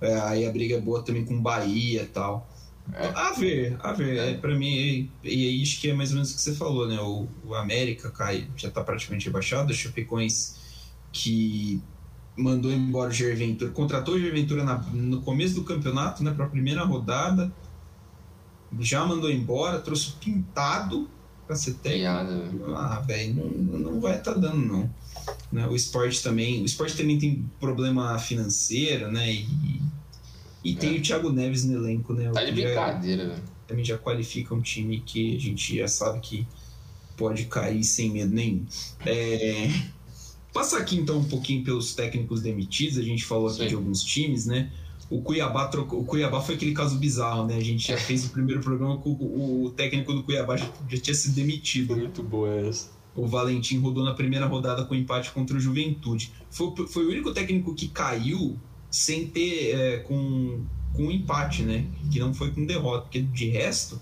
[0.01, 2.49] É, aí a briga é boa também com Bahia e tal.
[2.93, 3.05] É.
[3.07, 4.17] A ver, a ver.
[4.17, 4.33] É.
[4.33, 6.85] pra mim, e e aí acho que é mais ou menos o que você falou,
[6.87, 6.99] né?
[6.99, 9.71] O, o América cai, já tá praticamente rebaixado.
[9.71, 10.55] A Chapecoense
[11.13, 11.81] que
[12.37, 16.31] mandou embora o Jair Ventura, contratou o Jair Ventura na- no começo do campeonato, né?
[16.33, 17.51] Pra primeira rodada.
[18.79, 21.09] Já mandou embora, trouxe Pintado
[21.47, 21.99] pra ser técnico.
[22.03, 22.37] piada.
[22.39, 22.75] velho.
[22.75, 24.89] Ah, velho, não, não vai estar dando, não.
[25.51, 26.61] Né, O esporte também.
[26.61, 29.31] O esporte também tem problema financeiro, né?
[29.33, 29.81] E,
[30.63, 30.99] e tem É.
[30.99, 32.29] o Thiago Neves no elenco, né?
[32.31, 33.43] Tá de brincadeira, velho.
[33.67, 36.47] também já qualifica um time que a gente já sabe que
[37.17, 38.65] pode cair sem medo nenhum.
[39.05, 39.69] É,
[40.53, 43.67] Passar aqui então um pouquinho pelos técnicos demitidos, a gente falou aqui Sim.
[43.67, 44.71] de alguns times, né?
[45.09, 47.55] O Cuiabá trocou, o Cuiabá foi aquele caso bizarro, né?
[47.57, 50.97] A gente já fez o primeiro programa com o, o técnico do Cuiabá já, já
[50.97, 51.95] tinha sido demitido.
[51.95, 52.03] né?
[52.03, 52.91] Muito boa essa.
[53.15, 56.31] O Valentim rodou na primeira rodada com empate contra o Juventude.
[56.51, 58.55] Foi, o- foi o único técnico que caiu
[58.91, 61.85] sem ter é, com, com empate, né?
[62.11, 63.01] Que não foi com derrota.
[63.05, 63.99] Porque de resto,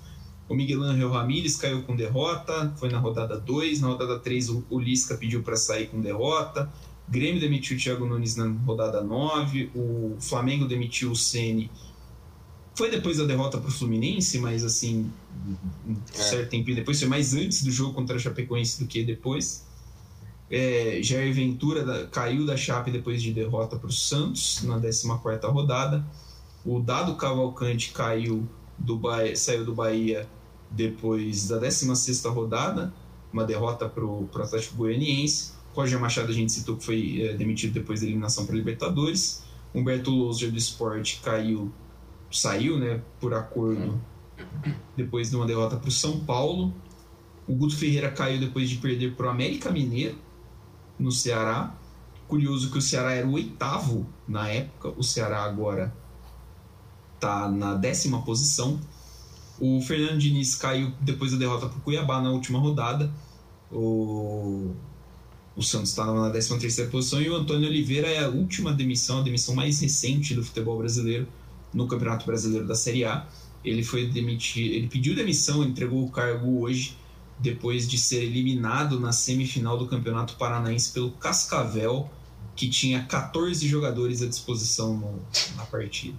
[0.50, 3.80] o Miguel Angel Ramírez caiu com derrota, foi na rodada 2.
[3.80, 6.70] Na rodada 3, o, o Lisca pediu para sair com derrota.
[7.10, 9.72] Grêmio demitiu o Thiago Nunes na rodada 9.
[9.74, 11.72] O Flamengo demitiu o Ceni.
[12.76, 15.10] Foi depois da derrota para o Fluminense, mas assim,
[15.88, 16.22] um É.
[16.22, 17.00] certo tempinho depois.
[17.00, 19.66] Foi mais antes do jogo contra a Chapecoense do que depois.
[20.50, 25.08] É, Jair Ventura da- caiu da Chape depois de derrota para o Santos na 14
[25.52, 26.06] rodada.
[26.66, 30.28] O Dado Cavalcante caiu do Bahia, saiu do Bahia
[30.70, 32.94] depois da 16 rodada,
[33.34, 35.57] uma derrota para o Atlético Goianiense.
[35.78, 39.44] Roger Machado a gente citou que foi é, demitido depois da eliminação para Libertadores.
[39.76, 41.72] Humberto Louser do Esporte caiu,
[42.32, 44.02] saiu né, por acordo
[44.96, 46.74] depois de uma derrota para o São Paulo.
[47.48, 50.18] O Guto Ferreira caiu depois de perder para o América Mineiro
[50.98, 51.76] no Ceará.
[52.28, 55.96] Curioso que o Ceará era o oitavo na época, o Ceará agora
[57.14, 58.80] está na décima posição.
[59.60, 63.12] O Fernando Diniz caiu depois da derrota para o Cuiabá na última rodada.
[63.72, 64.74] O,
[65.58, 69.20] o Santos está na 13 terceira posição e o Antônio Oliveira é a última demissão,
[69.20, 71.28] a demissão mais recente do futebol brasileiro
[71.74, 73.28] no Campeonato Brasileiro da Série A.
[73.66, 76.96] Ele foi demitido, ele pediu demissão, entregou o cargo hoje
[77.40, 82.10] depois de ser eliminado na semifinal do Campeonato Paranaense pelo Cascavel,
[82.56, 85.20] que tinha 14 jogadores à disposição no-
[85.56, 86.18] na partida.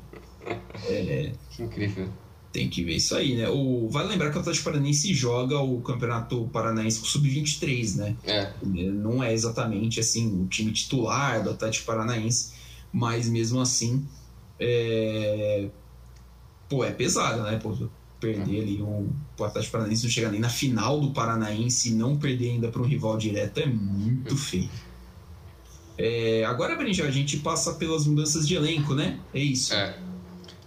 [0.84, 2.08] É, Que incrível.
[2.52, 3.48] Tem que ver isso aí, né?
[3.48, 8.16] O, vale lembrar que o Atlético Paranaense joga o Campeonato Paranaense com o Sub-23, né?
[8.24, 12.52] É, Não é exatamente assim o time titular do Atlético Paranaense,
[12.92, 14.06] mas mesmo assim,
[14.58, 15.68] é...
[16.68, 17.58] pô, é pesado, né?
[17.62, 17.76] Pô,
[18.18, 22.16] perder ali um, o Atlético Paranaense não chegar nem na final do Paranaense e não
[22.16, 24.70] perder ainda para um rival direto é muito feio.
[25.96, 29.18] É, agora, Brinja, a gente passa pelas mudanças de elenco, né?
[29.34, 29.74] É isso.
[29.74, 30.07] é.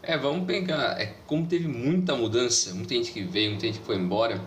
[0.04, 1.00] É, vamos pegar.
[1.00, 4.42] É, como teve muita mudança, muita gente que veio, muita gente que foi embora.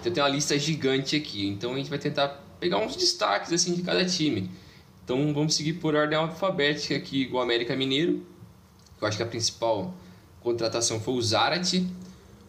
[0.00, 1.46] Então tem uma lista gigante aqui.
[1.46, 4.50] Então a gente vai tentar pegar uns destaques assim de cada time.
[5.04, 8.24] Então vamos seguir por ordem alfabética aqui, igual o América Mineiro.
[9.00, 9.94] Eu acho que a principal
[10.42, 11.86] contratação foi o Zarate,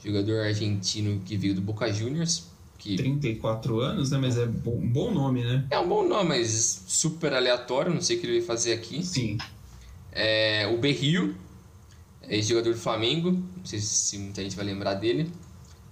[0.03, 2.49] jogador argentino que veio do Boca Juniors.
[2.77, 4.17] Que 34 anos, né?
[4.17, 5.65] Mas é bom- um bom nome, né?
[5.69, 9.05] é um bom nome, mas super aleatório, não sei o que ele vai fazer aqui.
[9.05, 9.37] Sim.
[10.11, 11.35] É, o Berrio,
[12.27, 15.31] ex-jogador do Flamengo, não sei se muita gente vai lembrar dele.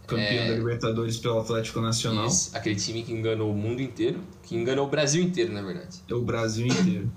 [0.08, 2.26] Campeão da Libertadores pelo Atlético Nacional.
[2.26, 6.00] Isso, aquele time que enganou o mundo inteiro, que enganou o Brasil inteiro, na verdade.
[6.10, 7.12] É o Brasil inteiro.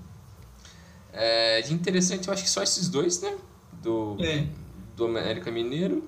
[1.11, 3.35] É, de interessante, eu acho que só esses dois, né?
[3.81, 4.47] Do, É.
[4.95, 6.07] do América Mineiro.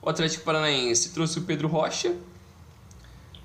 [0.00, 2.14] O Atlético Paranaense trouxe o Pedro Rocha,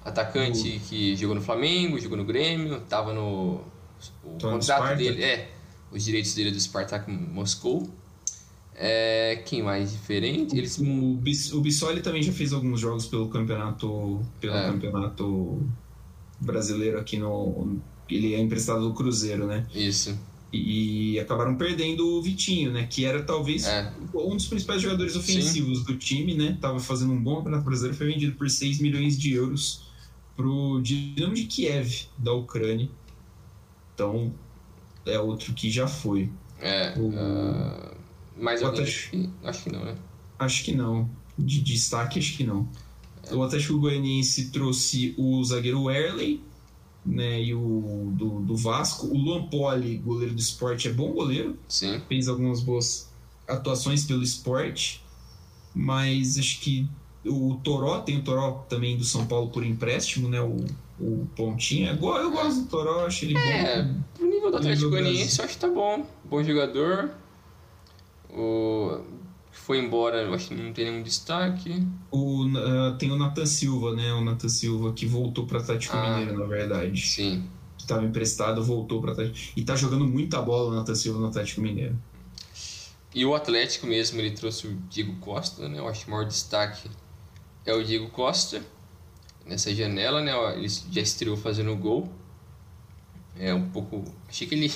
[0.03, 3.61] atacante que jogou no Flamengo, jogou no Grêmio, tava no.
[4.23, 5.51] O Tava no contrato dele, é,
[5.91, 7.89] os direitos dele é do Spartak Moscou.
[8.79, 10.55] É, quem mais diferente?
[10.55, 14.67] Eles O, Bis- o Bissoli também já fez alguns jogos pelo campeonato pelo É.
[14.71, 15.67] campeonato
[16.39, 17.77] brasileiro aqui no
[18.09, 19.65] ele é emprestado do Cruzeiro, né?
[19.73, 20.17] Isso.
[20.53, 22.87] E, acabaram perdendo o Vitinho, né?
[22.89, 23.91] Que era talvez É.
[24.15, 26.57] um dos principais jogadores ofensivos do time, né?
[26.61, 29.87] Tava fazendo um bom campeonato brasileiro, foi vendido por 6 milhões de euros
[30.37, 32.87] pro Dinamo de Kiev da Ucrânia.
[33.93, 34.31] Então
[35.05, 36.29] é outro que já foi.
[36.61, 36.93] É.
[36.97, 37.96] O- ah,
[38.39, 38.83] mais o alguém?
[38.83, 39.95] Acho que- Acho que não, né?
[40.39, 41.09] Acho que não.
[41.37, 42.67] De destaque, acho que não.
[43.31, 46.41] O Atlético Goianiense trouxe o zagueiro Werley,
[47.05, 47.41] né?
[47.43, 49.07] E o do, do Vasco.
[49.07, 51.57] O Luan Poli, goleiro do esporte, é bom goleiro.
[51.67, 52.01] Sim.
[52.07, 53.09] Fez algumas boas
[53.47, 55.03] atuações pelo esporte.
[55.75, 56.87] Mas acho que
[57.25, 60.41] o Toró, tem o Toró também do São Paulo por empréstimo, né?
[60.41, 60.65] O,
[60.99, 61.97] o Pontinha.
[62.01, 63.95] Eu Eu gosto do Toró, acho ele É, bom.
[64.15, 66.05] pro nível do Atlético Goianiense, eu acho que tá bom.
[66.25, 67.11] Bom jogador.
[68.29, 68.99] O
[69.51, 71.85] foi embora, eu acho que não tem nenhum destaque.
[72.11, 74.13] O, ah, tem o Nathan Silva, né?
[74.13, 76.19] O Nathan Silva que voltou para Atlético Ah.
[76.19, 77.01] Mineiro, na verdade.
[77.05, 77.43] Sim.
[77.77, 79.53] que estava emprestado, voltou para Atlético.
[79.55, 81.95] E tá jogando muita bola o Nathan Silva no Atlético Mineiro.
[83.13, 85.79] E o Atlético mesmo, ele trouxe o Diego Costa, né?
[85.79, 86.89] Eu acho que o maior destaque
[87.65, 88.61] é o Diego Costa.
[89.45, 90.33] Nessa janela, né?
[90.55, 92.09] Ele já estreou fazendo gol.
[93.37, 94.03] É um pouco.
[94.27, 94.71] Achei que ele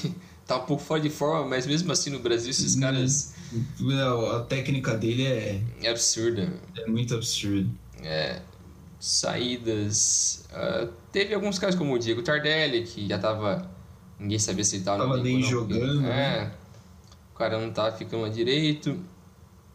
[0.58, 2.82] tá um pouco fora de forma, mas mesmo assim no Brasil esses Hum.
[2.82, 3.34] caras.
[4.36, 6.54] A técnica dele é, É absurda.
[6.78, 7.70] é muito absurda.
[9.00, 10.46] saídas.
[10.54, 13.70] ah, teve alguns casos como o Diego Tardelli, que já tava.
[14.20, 16.42] Ninguém sabia se ele tava, Tava nem jogando, É.
[16.46, 16.52] né?
[17.34, 18.96] O cara não tava ficando lá direito.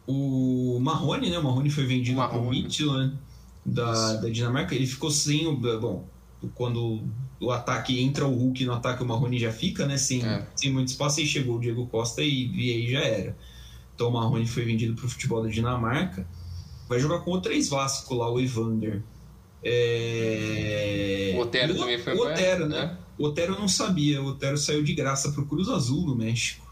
[0.07, 1.39] O Marrone, né?
[1.39, 2.63] O Marrone foi vendido O para o Marrone.
[2.63, 3.19] Midtjylland
[3.65, 4.23] da, Isso.
[4.23, 4.75] da Dinamarca.
[4.75, 5.57] Ele ficou sem o.
[5.57, 6.09] Bom,
[6.55, 7.03] quando
[7.41, 9.97] o ataque entra o Hulk no ataque, o Marrone já fica, né?
[9.97, 10.47] Sem, É.
[10.55, 11.21] sem muito espaço.
[11.21, 13.37] Aí chegou o Diego Costa e, e aí já era.
[13.95, 16.27] Então o Marrone foi vendido para o futebol da Dinamarca.
[16.89, 19.03] Vai jogar com o três Vasco lá, o Evander.
[19.63, 21.33] É...
[21.37, 22.87] O Otero o, também foi O Otero, né?
[22.87, 22.99] né?
[23.19, 24.23] O Otero eu não sabia.
[24.23, 26.65] O Otero saiu de graça pro Cruz Azul no México.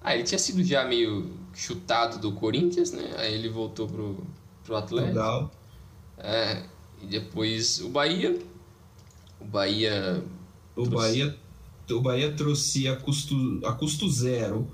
[0.00, 3.14] Ah, ele tinha sido já meio chutado do Corinthians, né?
[3.16, 4.24] Aí ele voltou pro,
[4.64, 5.08] pro Atlético.
[5.08, 5.50] Legal.
[6.16, 6.62] É,
[7.02, 8.38] e depois o Bahia.
[9.40, 10.22] O Bahia.
[10.76, 10.94] O Trouxe.
[10.96, 11.36] Bahia,
[11.90, 14.68] o Bahia trouxe a custo, a custo zero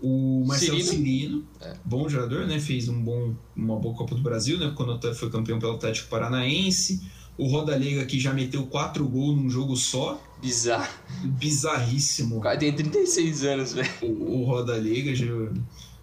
[0.00, 1.44] o Marcelo Cirino.
[1.60, 1.74] É.
[1.84, 2.60] bom jogador, né?
[2.60, 4.72] Fez um bom, uma boa Copa do Brasil, né?
[4.76, 7.00] Quando foi campeão pelo Atlético Paranaense.
[7.38, 10.88] O Rodalega que já meteu quatro gols num jogo só, Bizarro.
[11.22, 12.38] bizarríssimo.
[12.38, 13.88] O cara tem 36 anos, velho.
[14.02, 15.26] O, o Rodalega, já-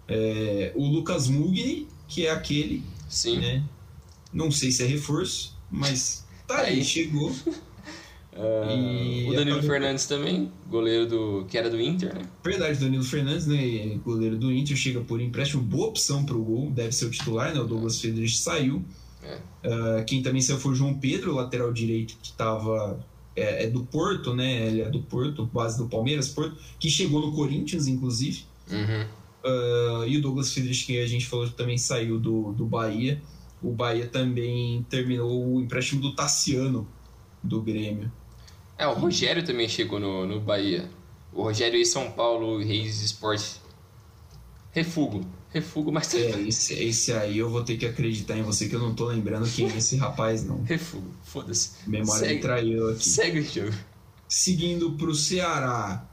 [0.08, 3.38] é, o Lucas Mugni, que é aquele, Sim.
[3.38, 3.64] né?
[4.32, 6.84] Não sei se é reforço, mas tá aí, Aí.
[6.84, 7.32] chegou.
[8.36, 8.66] Ah,
[9.28, 11.44] o Danilo acabou- Fernandes também, goleiro do.
[11.48, 12.22] que era do Inter, né?
[12.44, 13.98] Verdade, Danilo Fernandes, né?
[14.04, 17.54] Goleiro do Inter, chega por empréstimo, boa opção para o gol, deve ser o titular,
[17.54, 17.60] né?
[17.60, 18.84] O Douglas Friedrich saiu.
[19.22, 19.38] É.
[19.64, 22.98] Ah, quem também saiu foi o João Pedro, lateral direito, que estava.
[23.36, 24.66] É, é do Porto, né?
[24.68, 28.44] Ele é do Porto, base do Palmeiras, Porto, que chegou no Corinthians, inclusive.
[28.70, 29.06] Uhum.
[29.44, 33.20] Ah, e o Douglas Friedrich, que a gente falou também saiu do, do Bahia.
[33.62, 36.86] O Bahia também terminou o empréstimo do Tassiano,
[37.42, 38.10] do Grêmio.
[38.76, 40.88] É, o Rogério também chegou no, no Bahia.
[41.32, 43.60] O Rogério e São Paulo Reis Esporte.
[44.72, 45.24] Refugo.
[45.52, 46.12] Refugo, mas.
[46.14, 49.06] É, esse, esse aí eu vou ter que acreditar em você que eu não tô
[49.06, 50.62] lembrando quem é esse rapaz, não.
[50.64, 51.70] Refugo, foda-se.
[51.86, 52.34] Memória Segue.
[52.34, 53.08] me traiu aqui.
[53.08, 53.76] Segue o jogo.
[54.28, 56.04] Seguindo pro Ceará,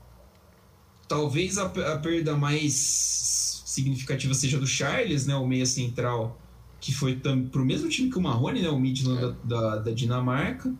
[1.07, 5.35] talvez a, a perda mais significativa seja do Charles, né?
[5.35, 6.39] O meia central,
[6.79, 8.69] que foi tam, pro mesmo time que o Marrone, né?
[8.69, 9.27] O Midland É.
[9.43, 10.71] da, da, da Dinamarca.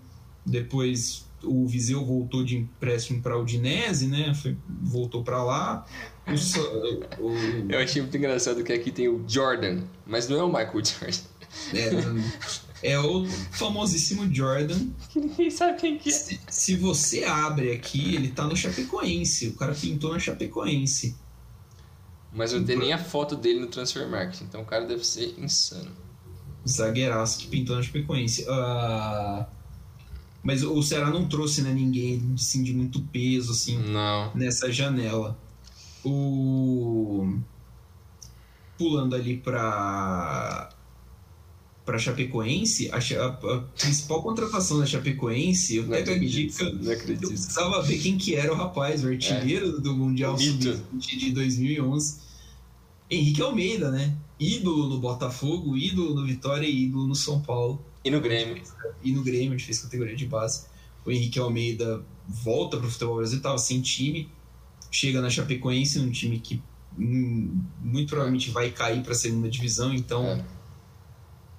[0.45, 4.33] Depois o Viseu voltou de empréstimo para o Udinese, né?
[4.33, 5.85] Foi, voltou para lá.
[6.27, 10.47] O, o- Eu achei muito engraçado que aqui tem o Jordan, mas não é o
[10.47, 12.21] Michael Jordan.
[12.83, 14.87] é, é o famosíssimo Jordan.
[15.15, 16.11] Ninguém sabe quem que é.
[16.11, 19.47] Se, se você abre aqui, ele tá no Chapecoense.
[19.49, 21.15] O cara pintou na Chapecoense.
[22.33, 25.35] Mas não tem nem a foto dele no Transfer Market, então o cara deve ser
[25.37, 25.91] insano.
[26.65, 28.45] Zagueiraço que pintou na Chapecoense.
[28.47, 29.47] Ah,
[30.43, 34.31] mas o Ceará não trouxe né, ninguém assim, de muito peso assim, Não.
[34.35, 35.37] nessa janela.
[36.03, 37.37] O...
[38.77, 40.69] Pulando ali para
[41.83, 46.91] para Chapecoense, a, a- principal contratação da Chapecoense, eu Não até acredito, eu, não eu
[46.91, 47.27] acredito.
[47.27, 50.63] precisava ver quem que era o rapaz, o artilheiro do Mundial O mito.
[50.63, 52.19] Sub-20 de 2011.
[53.09, 54.15] Henrique Almeida, né?
[54.39, 58.62] Ídolo no Botafogo, ídolo no Vitória e ídolo no São Paulo E no Grêmio.
[59.04, 60.66] e no Grêmio, a gente fez categoria de base.
[61.06, 64.30] O Henrique Almeida volta para o futebol brasileiro, estava sem time,
[64.91, 66.62] chega na Chapecoense, um time que
[66.97, 70.43] hum, muito provavelmente vai cair para a segunda divisão, então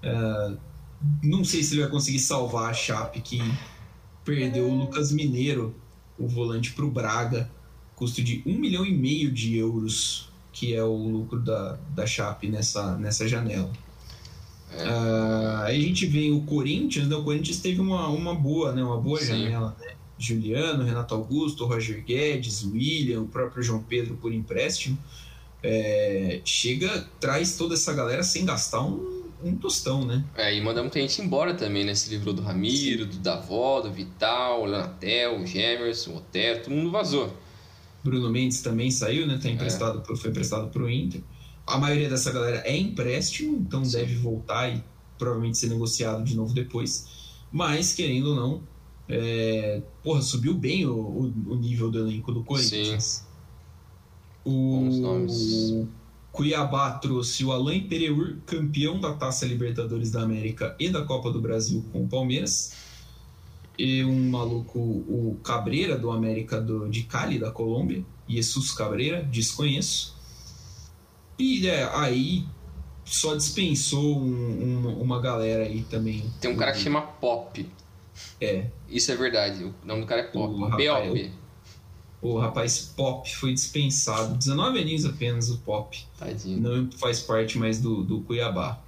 [0.02, 0.08] É.
[0.08, 0.56] é,
[1.22, 3.40] não sei se ele vai conseguir salvar a Chape que
[4.24, 5.74] perdeu o Lucas Mineiro,
[6.18, 7.50] o volante, para o Braga,
[7.96, 12.46] custo de um milhão e meio de euros, que é o lucro da, da Chape
[12.48, 13.72] nessa, nessa janela.
[14.78, 14.84] É.
[14.88, 17.16] Ah, aí a gente vê o Corinthians, né?
[17.16, 18.82] O Corinthians teve uma, uma boa, né?
[18.82, 19.26] Uma boa Sim.
[19.26, 19.92] janela, né?
[20.18, 24.96] Juliano, Renato Augusto, Roger Guedes, William, o próprio João Pedro por empréstimo.
[25.62, 30.24] É, chega, traz toda essa galera sem gastar um, um tostão, né?
[30.36, 31.94] É, e manda muita gente embora também, né?
[31.94, 36.74] Se livrou do Ramiro, do Davó, do Vital, o Leonatel, o Gemerson, o Otero, todo
[36.74, 37.32] mundo vazou.
[38.04, 39.38] Bruno Mendes também saiu, né?
[39.40, 39.52] Tá É.
[39.52, 41.20] emprestado pro, foi emprestado pro Inter.
[41.66, 43.98] A maioria dessa galera é empréstimo, então Sim.
[43.98, 44.82] deve voltar e
[45.18, 47.06] provavelmente ser negociado de novo depois.
[47.50, 48.62] Mas, querendo ou não,
[49.08, 53.26] é, porra, subiu bem o, o, o nível do elenco do Corinthians.
[54.44, 55.88] Bons O.
[56.32, 61.40] Cuiabá trouxe o Alain Pereur, campeão da Taça Libertadores da América e da Copa do
[61.40, 62.72] Brasil com o Palmeiras.
[63.78, 68.02] E um maluco, o Cabreira do América do, de Cali, da Colômbia.
[68.26, 70.16] Jesus Cabreira, desconheço.
[71.38, 72.44] E é, aí
[73.04, 76.24] só dispensou um- um- uma galera aí também.
[76.40, 77.68] Tem um cara que chama Pop.
[78.40, 80.76] É, Isso é verdade, o nome do cara é Pop.
[80.76, 81.30] P-O-P.
[82.20, 84.36] o rapaz Pop foi dispensado.
[84.36, 85.98] 19 aninhos apenas o Pop.
[86.18, 86.60] Tadinho.
[86.60, 88.78] não faz parte mais do, do Cuiabá.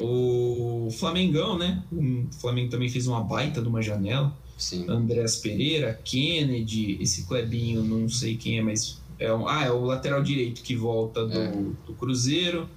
[0.00, 1.82] O Flamengão, né?
[1.92, 4.34] O Flamengo também fez uma baita de uma janela.
[4.56, 4.86] Sim.
[4.88, 9.84] Andrés Pereira, Kennedy, esse Clebinho, não sei quem é, mas é um, ah, é o
[9.84, 11.50] lateral direito que volta do, É.
[11.86, 12.68] do Cruzeiro.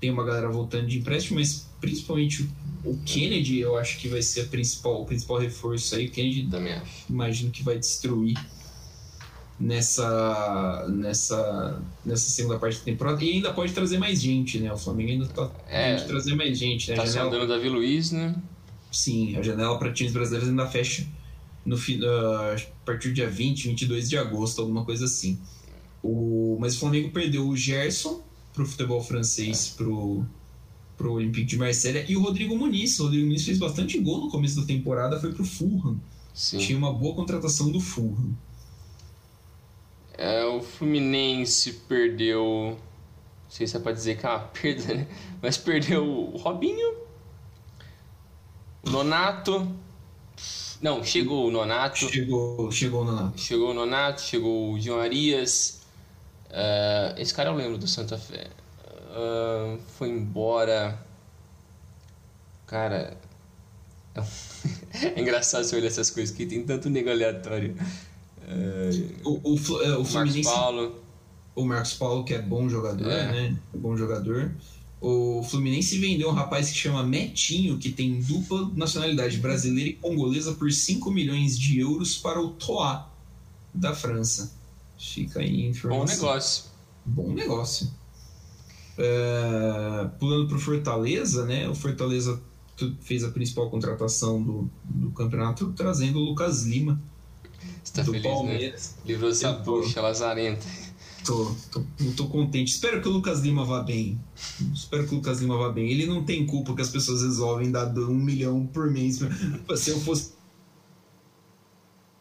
[0.00, 2.48] Tem uma galera voltando de empréstimo, mas principalmente
[2.84, 6.06] o, Kennedy, eu acho que vai ser a principal, o principal reforço aí.
[6.06, 7.04] O Kennedy Também acho.
[7.08, 8.36] imagino que vai destruir
[9.58, 14.72] nessa nessa nessa segunda parte da temporada e ainda pode trazer mais gente, né?
[14.72, 15.94] O Flamengo ainda tá É.
[15.94, 16.96] pode trazer mais gente, né?
[16.96, 18.34] Tá janela, sondando Davi Luiz, né?
[18.90, 21.04] sim, a janela para times brasileiros ainda fecha
[21.66, 25.38] no ah, a partir do dia 20, 22 de agosto, alguma coisa assim.
[26.04, 30.24] O mas o Flamengo perdeu o Gerson pro futebol francês pro
[30.96, 33.00] pro Olympique de Marselha e o Rodrigo Muniz.
[33.00, 35.98] O Rodrigo Muniz fez bastante gol no começo da temporada, foi pro Fulham.
[36.32, 36.58] Sim.
[36.58, 38.36] Tinha uma boa contratação do Fulham.
[40.16, 42.76] É, o Fluminense perdeu.
[43.44, 45.08] Não sei se é pra dizer que é uma perda, né?
[45.40, 46.94] Mas perdeu o Robinho,
[48.86, 49.66] o Nonato.
[50.80, 52.10] Não, chegou o Nonato.
[52.10, 53.40] Chegou, chegou o Nonato.
[53.40, 55.83] Chegou o Nonato, chegou o João Arias.
[56.56, 58.46] Ah, esse cara eu lembro do Santa Fé.
[59.10, 60.98] Ah, foi embora.
[62.66, 63.16] Cara.
[64.94, 67.74] É engraçado você olhar essas coisas que tem tanto nego aleatório.
[68.46, 68.90] Ah,
[69.24, 71.02] O, o, é, o o Marcos Fluminense, Paulo.
[71.56, 73.32] o Marcos Paulo, que é bom jogador, É.
[73.32, 73.56] né?
[73.74, 74.52] É bom jogador.
[75.00, 80.52] O Fluminense vendeu um rapaz que chama Metinho, que tem dupla nacionalidade brasileira e congolesa
[80.54, 83.00] por 5 milhões de euros para o Troyes
[83.74, 84.52] da França.
[85.12, 86.16] Fica aí a Bom informação.
[86.16, 86.64] negócio.
[87.04, 87.90] Bom negócio.
[88.96, 91.68] É, pulando para o Fortaleza, né?
[91.68, 92.40] O Fortaleza
[93.00, 97.00] fez a principal contratação do, do campeonato, trazendo o Lucas Lima,
[97.82, 98.30] Você tá do feliz, né?
[98.32, 98.94] Palmeiras.
[99.04, 99.80] Livrou dessa Eu tô.
[99.82, 100.66] bucha lazarenta.
[101.24, 101.82] Tô, tô,
[102.16, 102.72] tô contente.
[102.72, 104.20] Espero que o Lucas Lima vá bem.
[104.74, 105.90] Espero que o Lucas Lima vá bem.
[105.90, 109.20] Ele não tem culpa que as pessoas resolvem dar um milhão por mês.
[109.76, 110.32] Se eu fosse.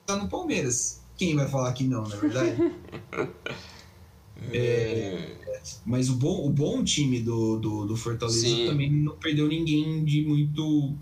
[0.05, 1.03] Tá no Palmeiras.
[1.26, 2.71] Quem vai falar que não, na é verdade?
[4.51, 5.38] é,
[5.86, 8.67] mas o bom, o bom time do, do, do Fortaleza Sim.
[8.67, 10.93] também não perdeu ninguém de muito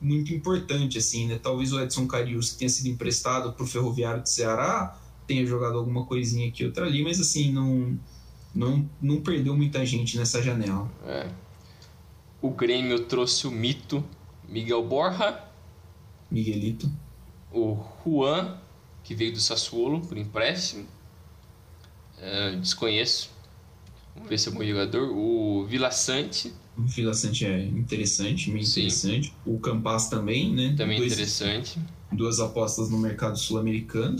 [0.00, 1.40] muito importante, assim, né?
[1.42, 5.78] Talvez o Edson Carius, que tenha sido emprestado para o Ferroviário de Ceará, tenha jogado
[5.78, 7.98] alguma coisinha aqui outra ali, mas assim, não,
[8.54, 10.90] não, não perdeu muita gente nessa janela.
[11.06, 11.30] É.
[12.42, 14.04] O Grêmio trouxe o mito
[14.46, 15.42] Miguel Borja.
[16.30, 16.90] Miguelito.
[17.50, 18.58] O Juan,
[19.04, 20.86] que veio do Sassuolo por empréstimo.
[22.18, 23.30] É, desconheço.
[24.14, 25.10] Vamos ver se é bom jogador.
[25.10, 26.52] O Vila Sante.
[26.76, 28.80] O Vila Sante é interessante, meio Sim.
[28.80, 29.34] interessante.
[29.44, 30.74] O Campas também, né?
[30.76, 31.78] Também Dois, interessante.
[32.10, 34.16] Duas apostas no mercado sul-americano.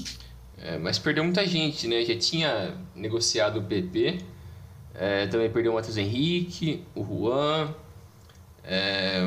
[0.58, 2.04] É, mas perdeu muita gente, né?
[2.04, 4.18] Já tinha negociado o PP,
[4.94, 7.74] é, também perdeu o Matheus Henrique, o Juan.
[8.62, 9.20] É,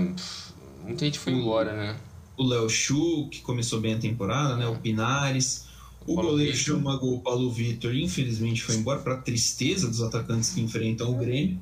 [0.84, 1.98] muita gente foi o, embora, né?
[2.38, 4.68] O Léo Chu, que começou bem a temporada, né?
[4.68, 5.66] O Pinares.
[6.06, 6.76] O, o goleiro Vitor.
[6.78, 11.60] chama o Paulo Vitor, infelizmente foi embora, para tristeza dos atacantes que enfrentam o Grêmio.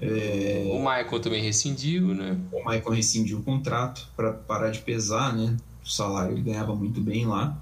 [0.00, 0.64] É...
[0.70, 2.38] O Michael também rescindiu, né?
[2.52, 5.56] O Michael rescindiu o contrato para parar de pesar, né?
[5.84, 7.58] O salário ele ganhava muito bem lá.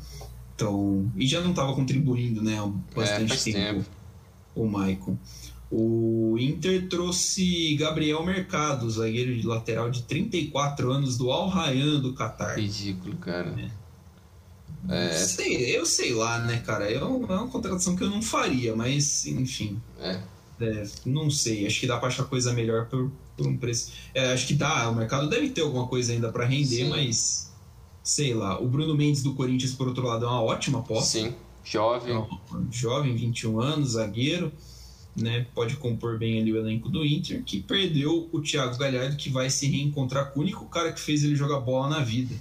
[0.54, 3.90] Então, e já não estava contribuindo, né, há bastante é, tempo, tempo,
[4.54, 5.16] o Maicon.
[5.70, 12.12] O Inter trouxe Gabriel Mercado, zagueiro de lateral de 34 anos do Al Rayyan do
[12.12, 12.56] Catar.
[12.56, 13.54] Ridículo, cara.
[13.58, 13.84] É.
[14.88, 15.12] É.
[15.12, 16.90] Sei, eu sei lá, né, cara?
[16.90, 19.80] É uma, é uma contratação que eu não faria, mas enfim.
[19.98, 20.20] É.
[20.60, 23.92] É, não sei, acho que dá para achar coisa melhor por, por um preço.
[24.14, 26.88] É, acho que dá, o mercado deve ter alguma coisa ainda para render, Sim.
[26.90, 27.52] mas
[28.02, 28.60] sei lá.
[28.60, 31.18] O Bruno Mendes do Corinthians, por outro lado, é uma ótima aposta.
[31.18, 31.34] Sim,
[31.64, 32.26] jovem.
[32.70, 34.52] Jovem, 21 anos, zagueiro.
[35.16, 39.30] Né, pode compor bem ali o elenco do Inter, que perdeu o Thiago Galhardo, que
[39.30, 42.34] vai se reencontrar com o único cara que fez ele jogar bola na vida,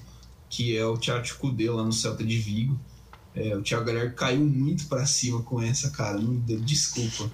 [0.50, 2.76] que é o Thiago Cudê lá no Celta de Vigo.
[3.36, 6.20] É, o Thiago Galhardo caiu muito para cima com essa, cara.
[6.20, 7.32] Não, desculpa.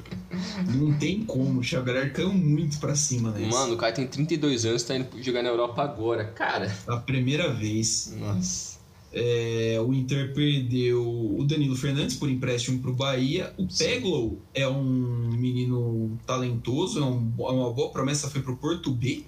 [0.73, 1.59] não tem como.
[1.59, 3.57] O Thiago Galhardo caiu muito para cima nessa.
[3.57, 6.25] Mano, o cara tem 32 anos, tá indo jogar na Europa agora.
[6.25, 6.73] Cara.
[6.87, 8.13] A primeira vez.
[8.17, 8.78] Nossa.
[9.11, 13.53] É, o Inter perdeu o Danilo Fernandes por empréstimo para o Bahia.
[13.57, 18.57] O Peglow é um menino talentoso, é, um, é uma boa promessa, foi para o
[18.57, 19.23] Porto B.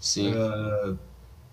[0.00, 0.32] Sim.
[0.32, 0.98] Uh,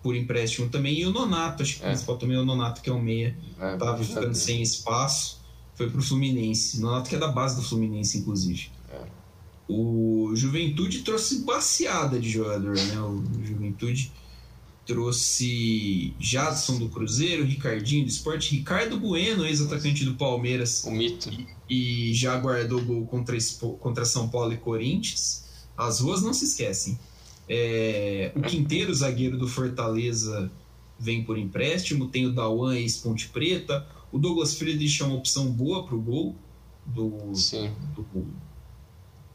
[0.02, 1.00] por empréstimo também.
[1.00, 1.90] E o Nonato, acho que o é.
[1.90, 3.38] principal também é o Nonato, que é o meia.
[3.60, 5.40] É, tava ficando sem espaço.
[5.76, 6.82] Foi pro Fluminense.
[6.82, 8.72] Nonato que é da base do Fluminense, inclusive.
[8.92, 9.02] É.
[9.68, 13.00] O Juventude trouxe baseada de jogador, né?
[13.02, 14.12] O Juventude
[14.90, 20.84] trouxe Jadson do Cruzeiro, Ricardinho do Esporte, Ricardo Bueno, ex-atacante do Palmeiras.
[20.84, 21.30] O mito.
[21.70, 23.38] E, e já guardou gol contra,
[23.80, 25.46] contra São Paulo e Corinthians.
[25.78, 26.98] As ruas não se esquecem.
[27.48, 30.52] É, o Quinteiro, zagueiro do Fortaleza,
[31.00, 32.08] vem por empréstimo.
[32.08, 33.88] Tem o Dawan, ex-Ponte Preta.
[34.12, 36.36] O Douglas Friedrich é uma opção boa para o gol
[36.84, 37.10] do,
[37.96, 38.26] do,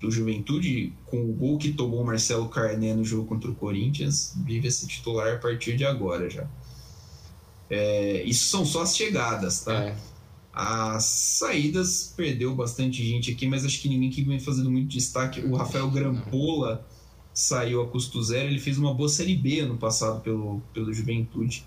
[0.05, 4.35] do, Juventude, com o gol que tomou o Marcelo Carné no jogo contra o Corinthians.
[4.45, 6.47] Vive esse titular a partir de agora já.
[7.71, 9.75] É, isso são só as chegadas, tá?
[9.75, 9.97] É.
[10.53, 15.41] As saídas perdeu bastante gente aqui, mas acho que ninguém que vem fazendo muito destaque.
[15.41, 16.87] O Rafael Grampola
[17.33, 18.49] saiu a custo zero.
[18.49, 21.67] Ele fez uma boa Série B ano passado pelo, pelo Juventude.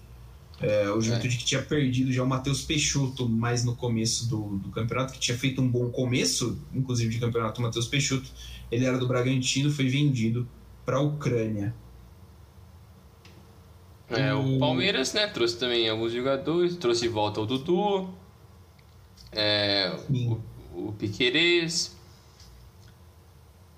[0.60, 1.38] É, o Juventude é.
[1.38, 5.38] que tinha perdido já o Matheus Peixoto mais no começo do, do campeonato, que tinha
[5.38, 8.28] feito um bom começo, inclusive de campeonato, o Matheus Peixoto.
[8.72, 10.47] Ele era do Bragantino, foi vendido
[10.86, 11.76] para a Ucrânia.
[14.10, 18.10] É, o Palmeiras, né, trouxe também alguns jogadores, trouxe de volta o Dudu,
[19.34, 20.39] é, o,
[20.74, 21.97] o Piquerez,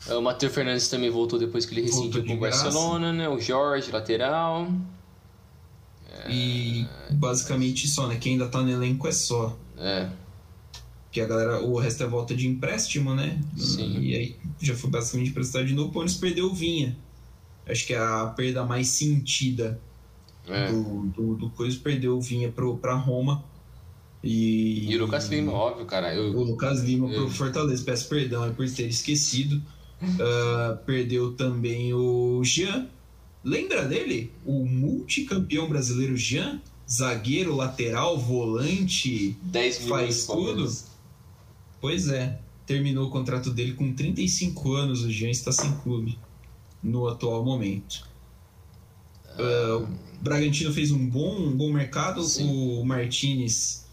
[0.07, 3.27] é, o Matheus Fernandes também voltou depois que ele rescindiu com o Barcelona, né?
[3.27, 4.67] O Jorge, lateral.
[6.27, 8.17] E basicamente só, né?
[8.17, 9.57] Quem ainda tá no elenco é só.
[9.77, 10.09] É.
[11.11, 13.41] Que a galera, o resto é volta de empréstimo, né?
[13.57, 13.99] Sim.
[13.99, 15.99] E aí já foi basicamente emprestado de novo.
[15.99, 16.97] O perdeu o Vinha.
[17.67, 19.79] Acho que é a perda mais sentida
[20.47, 20.71] é.
[20.71, 21.77] do, do, do coisa.
[21.79, 23.43] Perdeu o Vinha pro, pra Roma.
[24.23, 26.13] E, e o Lucas Lima, óbvio, cara.
[26.13, 27.25] Eu, o Lucas Lima eu...
[27.25, 27.83] pro Fortaleza.
[27.83, 29.61] Peço perdão é por ter esquecido.
[30.01, 32.87] Uh, perdeu também o Jean.
[33.43, 34.31] Lembra dele?
[34.45, 36.61] O multicampeão brasileiro Jean?
[36.89, 40.67] Zagueiro, lateral, volante, 10 faz tudo.
[41.79, 42.39] Pois é.
[42.65, 45.03] Terminou o contrato dele com 35 anos.
[45.03, 46.17] O Jean está sem clube
[46.81, 48.07] no atual momento.
[49.37, 52.23] Uh, o Bragantino fez um bom, um bom mercado.
[52.23, 52.49] Sim.
[52.49, 53.89] O Martinez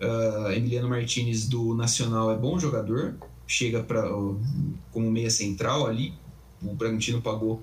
[0.00, 3.16] Uh, Emiliano Martinez do Nacional é bom jogador,
[3.46, 4.38] chega para uh,
[4.92, 6.12] como meia central ali.
[6.62, 7.62] O Bragantino pagou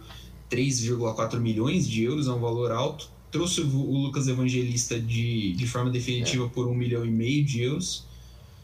[0.54, 3.10] 3,4 milhões de euros, é um valor alto.
[3.32, 6.50] Trouxe o, o Lucas Evangelista de, de forma definitiva é.
[6.50, 8.06] por um milhão e meio de euros.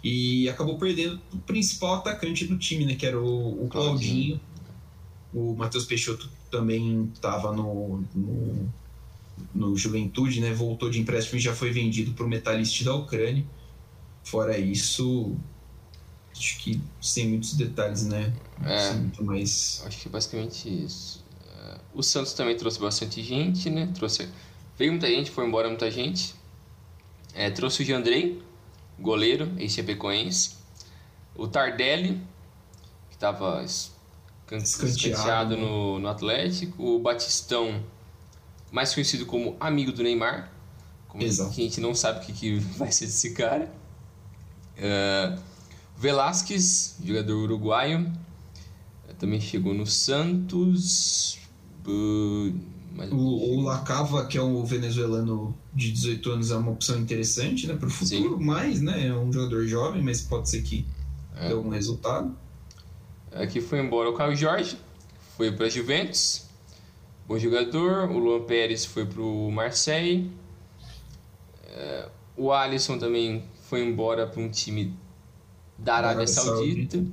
[0.04, 2.96] E acabou perdendo o principal atacante do time, né?
[2.96, 4.40] Que era o, o Claudinho.
[5.34, 8.74] O Matheus Peixoto também estava no, no,
[9.54, 10.54] no, Juventude, né?
[10.54, 13.46] Voltou de empréstimo e já foi vendido para o Metalist da Ucrânia.
[14.24, 15.36] Fora isso,
[16.32, 18.34] acho que sem muitos detalhes, né?
[18.64, 19.84] É, mais...
[19.86, 21.19] Acho que é basicamente isso.
[21.94, 23.92] O Santos também trouxe bastante gente, né?
[23.94, 24.30] Trouxe...
[24.78, 26.34] Veio muita gente, foi embora muita gente.
[27.34, 28.42] É, trouxe o Jandrei,
[28.98, 30.58] goleiro, ex-chapecoense.
[31.36, 32.22] O Tardelli,
[33.10, 36.96] que estava escanteado no, no Atlético.
[36.96, 37.84] O Batistão,
[38.72, 40.52] mais conhecido como amigo do Neymar.
[41.08, 41.52] Como Exato.
[41.52, 43.72] que a gente não sabe o que, que vai ser desse cara.
[44.78, 45.42] Uh,
[45.98, 48.10] Velasquez, jogador uruguaio,
[49.20, 51.38] também chegou no Santos.
[51.90, 52.54] Uh,
[53.12, 57.76] o, o Lacava, que é um venezuelano de 18 anos, é uma opção interessante né,
[57.76, 58.44] para o futuro, Sim.
[58.44, 60.86] mas né, é um jogador jovem, mas pode ser que
[61.38, 61.48] é.
[61.48, 62.36] dê algum resultado.
[63.32, 64.78] Aqui foi embora o Caio Jorge,
[65.38, 66.46] foi para a Juventus,
[67.28, 68.10] bom jogador.
[68.10, 70.32] O Luan Pérez foi para o Marseille.
[71.68, 74.94] É, o Alisson também foi embora para um time
[75.78, 76.28] da Arábia.
[76.28, 77.06] Saudita.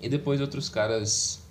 [0.00, 1.42] E depois outros caras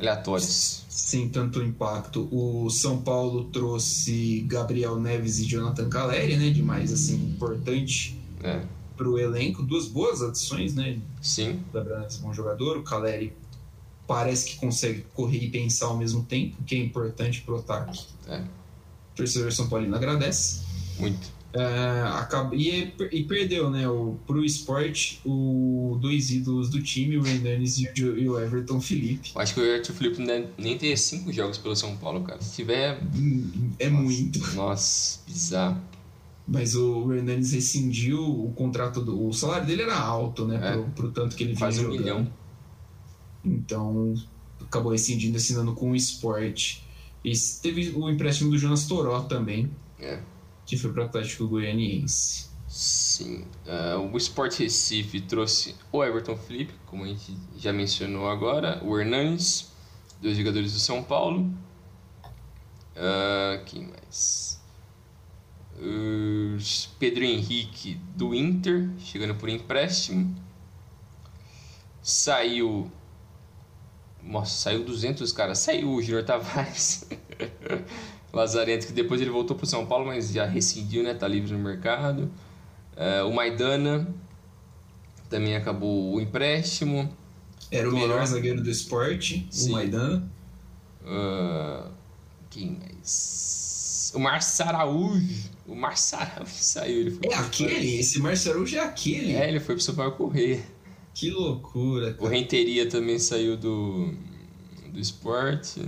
[0.00, 0.84] aleatórios.
[0.88, 2.28] Sem tanto impacto.
[2.30, 6.50] O São Paulo trouxe Gabriel Neves e Jonathan Caleri, né?
[6.50, 8.62] De mais assim, importante é.
[8.96, 9.62] para o elenco.
[9.62, 10.98] Duas boas adições, né?
[11.22, 11.60] Sim.
[11.70, 12.76] O Gabriel Neves é um bom jogador.
[12.78, 13.32] O Caleri
[14.06, 18.06] parece que consegue correr e pensar ao mesmo tempo, que é importante para o ataque.
[18.26, 18.38] É.
[18.38, 20.62] O torcedor São Paulino agradece.
[20.98, 21.39] Muito.
[21.52, 23.88] É, acaba, e, e, perdeu, né?
[23.88, 28.80] O, pro esporte, o dois ídolos do time, o Hernanes e o, e o Everton
[28.80, 29.32] Felipe.
[29.34, 30.22] Acho que o Everton Felipe
[30.56, 32.40] nem tem cinco jogos pelo São Paulo, cara.
[32.40, 33.00] Se tiver.
[33.80, 34.54] É nossa, muito.
[34.54, 35.80] Nossa, bizarro.
[36.46, 39.28] Mas o Hernanes rescindiu o contrato do.
[39.28, 40.60] O salário dele era alto, né?
[40.62, 42.32] É, pro, pro tanto que ele vinha Quase um milhão.
[43.44, 44.14] Então,
[44.60, 46.86] acabou rescindindo, assinando com o esporte.
[47.24, 49.68] E teve o empréstimo do Jonas Toró também.
[49.98, 50.20] É
[50.70, 52.48] que foi para o Atlético Goianiense.
[52.68, 53.44] Sim.
[53.66, 58.96] Uh, o Sport Recife trouxe o Everton Felipe, como a gente já mencionou agora, o
[58.96, 59.72] Hernanes,
[60.22, 61.52] dois jogadores do São Paulo.
[62.94, 64.62] Uh, quem mais?
[65.76, 66.56] Uh,
[67.00, 70.36] Pedro Henrique do Inter, chegando por empréstimo.
[72.00, 72.92] Saiu.
[74.22, 75.58] Nossa, saiu 200 caras.
[75.58, 77.08] Saiu o Júnior Tavares.
[78.32, 81.14] Lazarento, que depois ele voltou para o São Paulo, mas já rescindiu, né?
[81.14, 82.30] Tá livre no mercado.
[82.96, 84.06] Uh, o Maidana
[85.28, 87.10] também acabou o empréstimo.
[87.70, 89.70] Era o melhor zagueiro do esporte, Sim.
[89.70, 90.30] o Maidana.
[91.02, 91.90] Uh,
[92.50, 94.12] quem mais?
[94.14, 95.50] O Marcio Araújo.
[95.66, 97.00] O Marcio Araújo saiu.
[97.00, 98.00] Ele foi é aquele?
[98.00, 99.34] Esse Marcio Araújo é aquele?
[99.34, 100.64] É, ele foi pro São Paulo correr.
[101.14, 102.14] Que loucura.
[102.14, 102.24] Cara.
[102.24, 104.12] O Renteria também saiu do,
[104.92, 105.80] do esporte.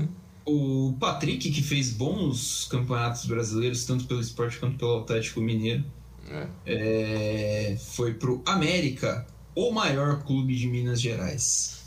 [0.45, 5.85] O Patrick, que fez bons campeonatos brasileiros, tanto pelo esporte quanto pelo Atlético Mineiro,
[6.29, 6.49] é.
[6.67, 11.81] É, foi pro América, o maior clube de Minas Gerais.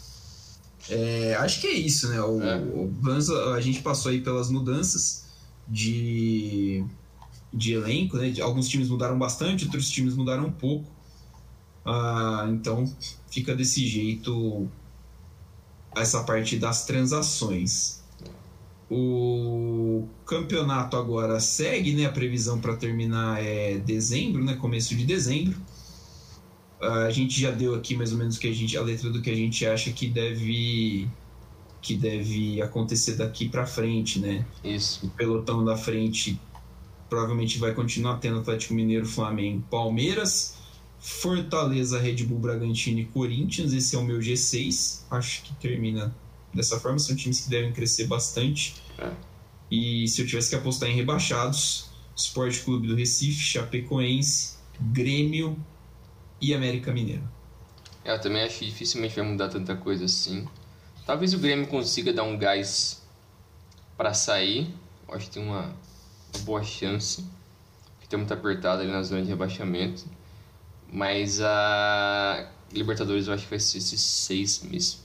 [0.89, 2.21] É, acho que é isso, né?
[2.21, 2.57] O, é.
[2.57, 5.25] o Banza, a gente passou aí pelas mudanças
[5.67, 6.85] de,
[7.51, 8.33] de elenco, né?
[8.41, 10.89] Alguns times mudaram bastante, outros times mudaram um pouco.
[11.83, 12.91] Ah, então
[13.29, 14.67] fica desse jeito
[15.95, 18.03] essa parte das transações.
[18.97, 22.05] O campeonato agora segue, né?
[22.05, 24.55] A previsão para terminar é dezembro, né?
[24.55, 25.59] Começo de dezembro.
[26.81, 29.29] A gente já deu aqui mais ou menos que a gente a letra do que
[29.29, 31.09] a gente acha que deve
[31.81, 34.45] que deve acontecer daqui para frente, né?
[34.63, 35.05] Isso.
[35.05, 36.39] O pelotão da frente
[37.09, 40.55] provavelmente vai continuar tendo Atlético Mineiro, Flamengo, Palmeiras,
[40.99, 43.73] Fortaleza, Red Bull, Bragantino e Corinthians.
[43.73, 45.01] Esse é o meu G6.
[45.11, 46.15] Acho que termina
[46.55, 46.97] dessa forma.
[46.97, 48.75] São times que devem crescer bastante.
[48.97, 49.11] É.
[49.69, 55.57] E se eu tivesse que apostar em rebaixados, Esporte Clube do Recife, Chapecoense, Grêmio
[56.39, 57.27] e América Mineiro.
[58.03, 60.47] É, eu também acho que dificilmente vai mudar tanta coisa assim.
[61.05, 63.03] Talvez o Grêmio consiga dar um gás
[63.97, 64.73] para sair.
[65.07, 65.75] Eu acho que tem uma,
[66.33, 67.25] uma boa chance.
[67.95, 70.05] Porque tem muito apertado ali na zona de rebaixamento.
[70.91, 75.04] Mas a Libertadores eu acho que vai ser esses seis meses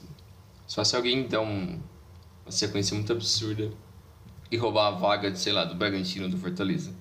[0.70, 1.80] só se alguém der um,
[2.44, 3.72] uma sequência muito absurda
[4.52, 6.92] e roubar a vaga, sei lá, do Bragantino ou do Fortaleza.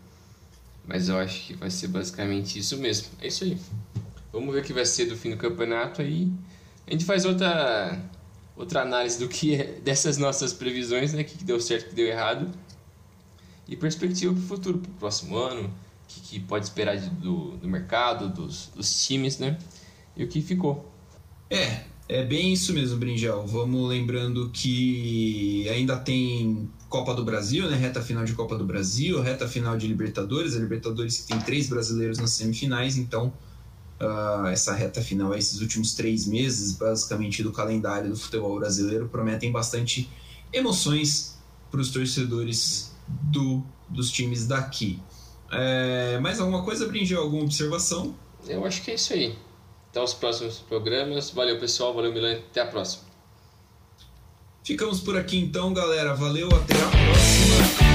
[0.87, 3.09] Mas eu acho que vai ser basicamente isso mesmo.
[3.21, 3.59] É isso aí.
[4.33, 6.33] Vamos ver o que vai ser do fim do campeonato aí.
[6.87, 8.01] A gente faz outra
[8.57, 11.21] outra análise do que é, dessas nossas previsões, né?
[11.21, 12.49] O que deu certo, o que deu errado.
[13.67, 15.67] E perspectiva para o futuro, para o próximo ano.
[15.67, 15.71] O
[16.07, 19.59] que, que pode esperar de, do, do mercado, dos, dos times, né?
[20.17, 20.91] E o que ficou.
[21.51, 23.45] É, é bem isso mesmo, Brinjal.
[23.45, 27.77] Vamos lembrando que ainda tem Copa do Brasil, né?
[27.77, 30.55] Reta final de Copa do Brasil, reta final de Libertadores.
[30.55, 33.31] A Libertadores que tem três brasileiros nas semifinais, então
[34.01, 39.51] uh, essa reta final, esses últimos três meses, basicamente, do calendário do futebol brasileiro, prometem
[39.51, 40.09] bastante
[40.51, 41.37] emoções
[41.69, 44.99] para os torcedores do, dos times daqui.
[45.51, 47.21] É, mais alguma coisa, Brinjal?
[47.21, 48.15] Alguma observação?
[48.47, 49.35] Eu acho que é isso aí.
[49.89, 51.31] Até os próximos programas.
[51.31, 51.93] Valeu, pessoal.
[51.93, 52.33] Valeu, Milan.
[52.33, 53.03] Até a próxima.
[54.63, 56.13] Ficamos por aqui então, galera.
[56.13, 57.88] Valeu, até a próxima.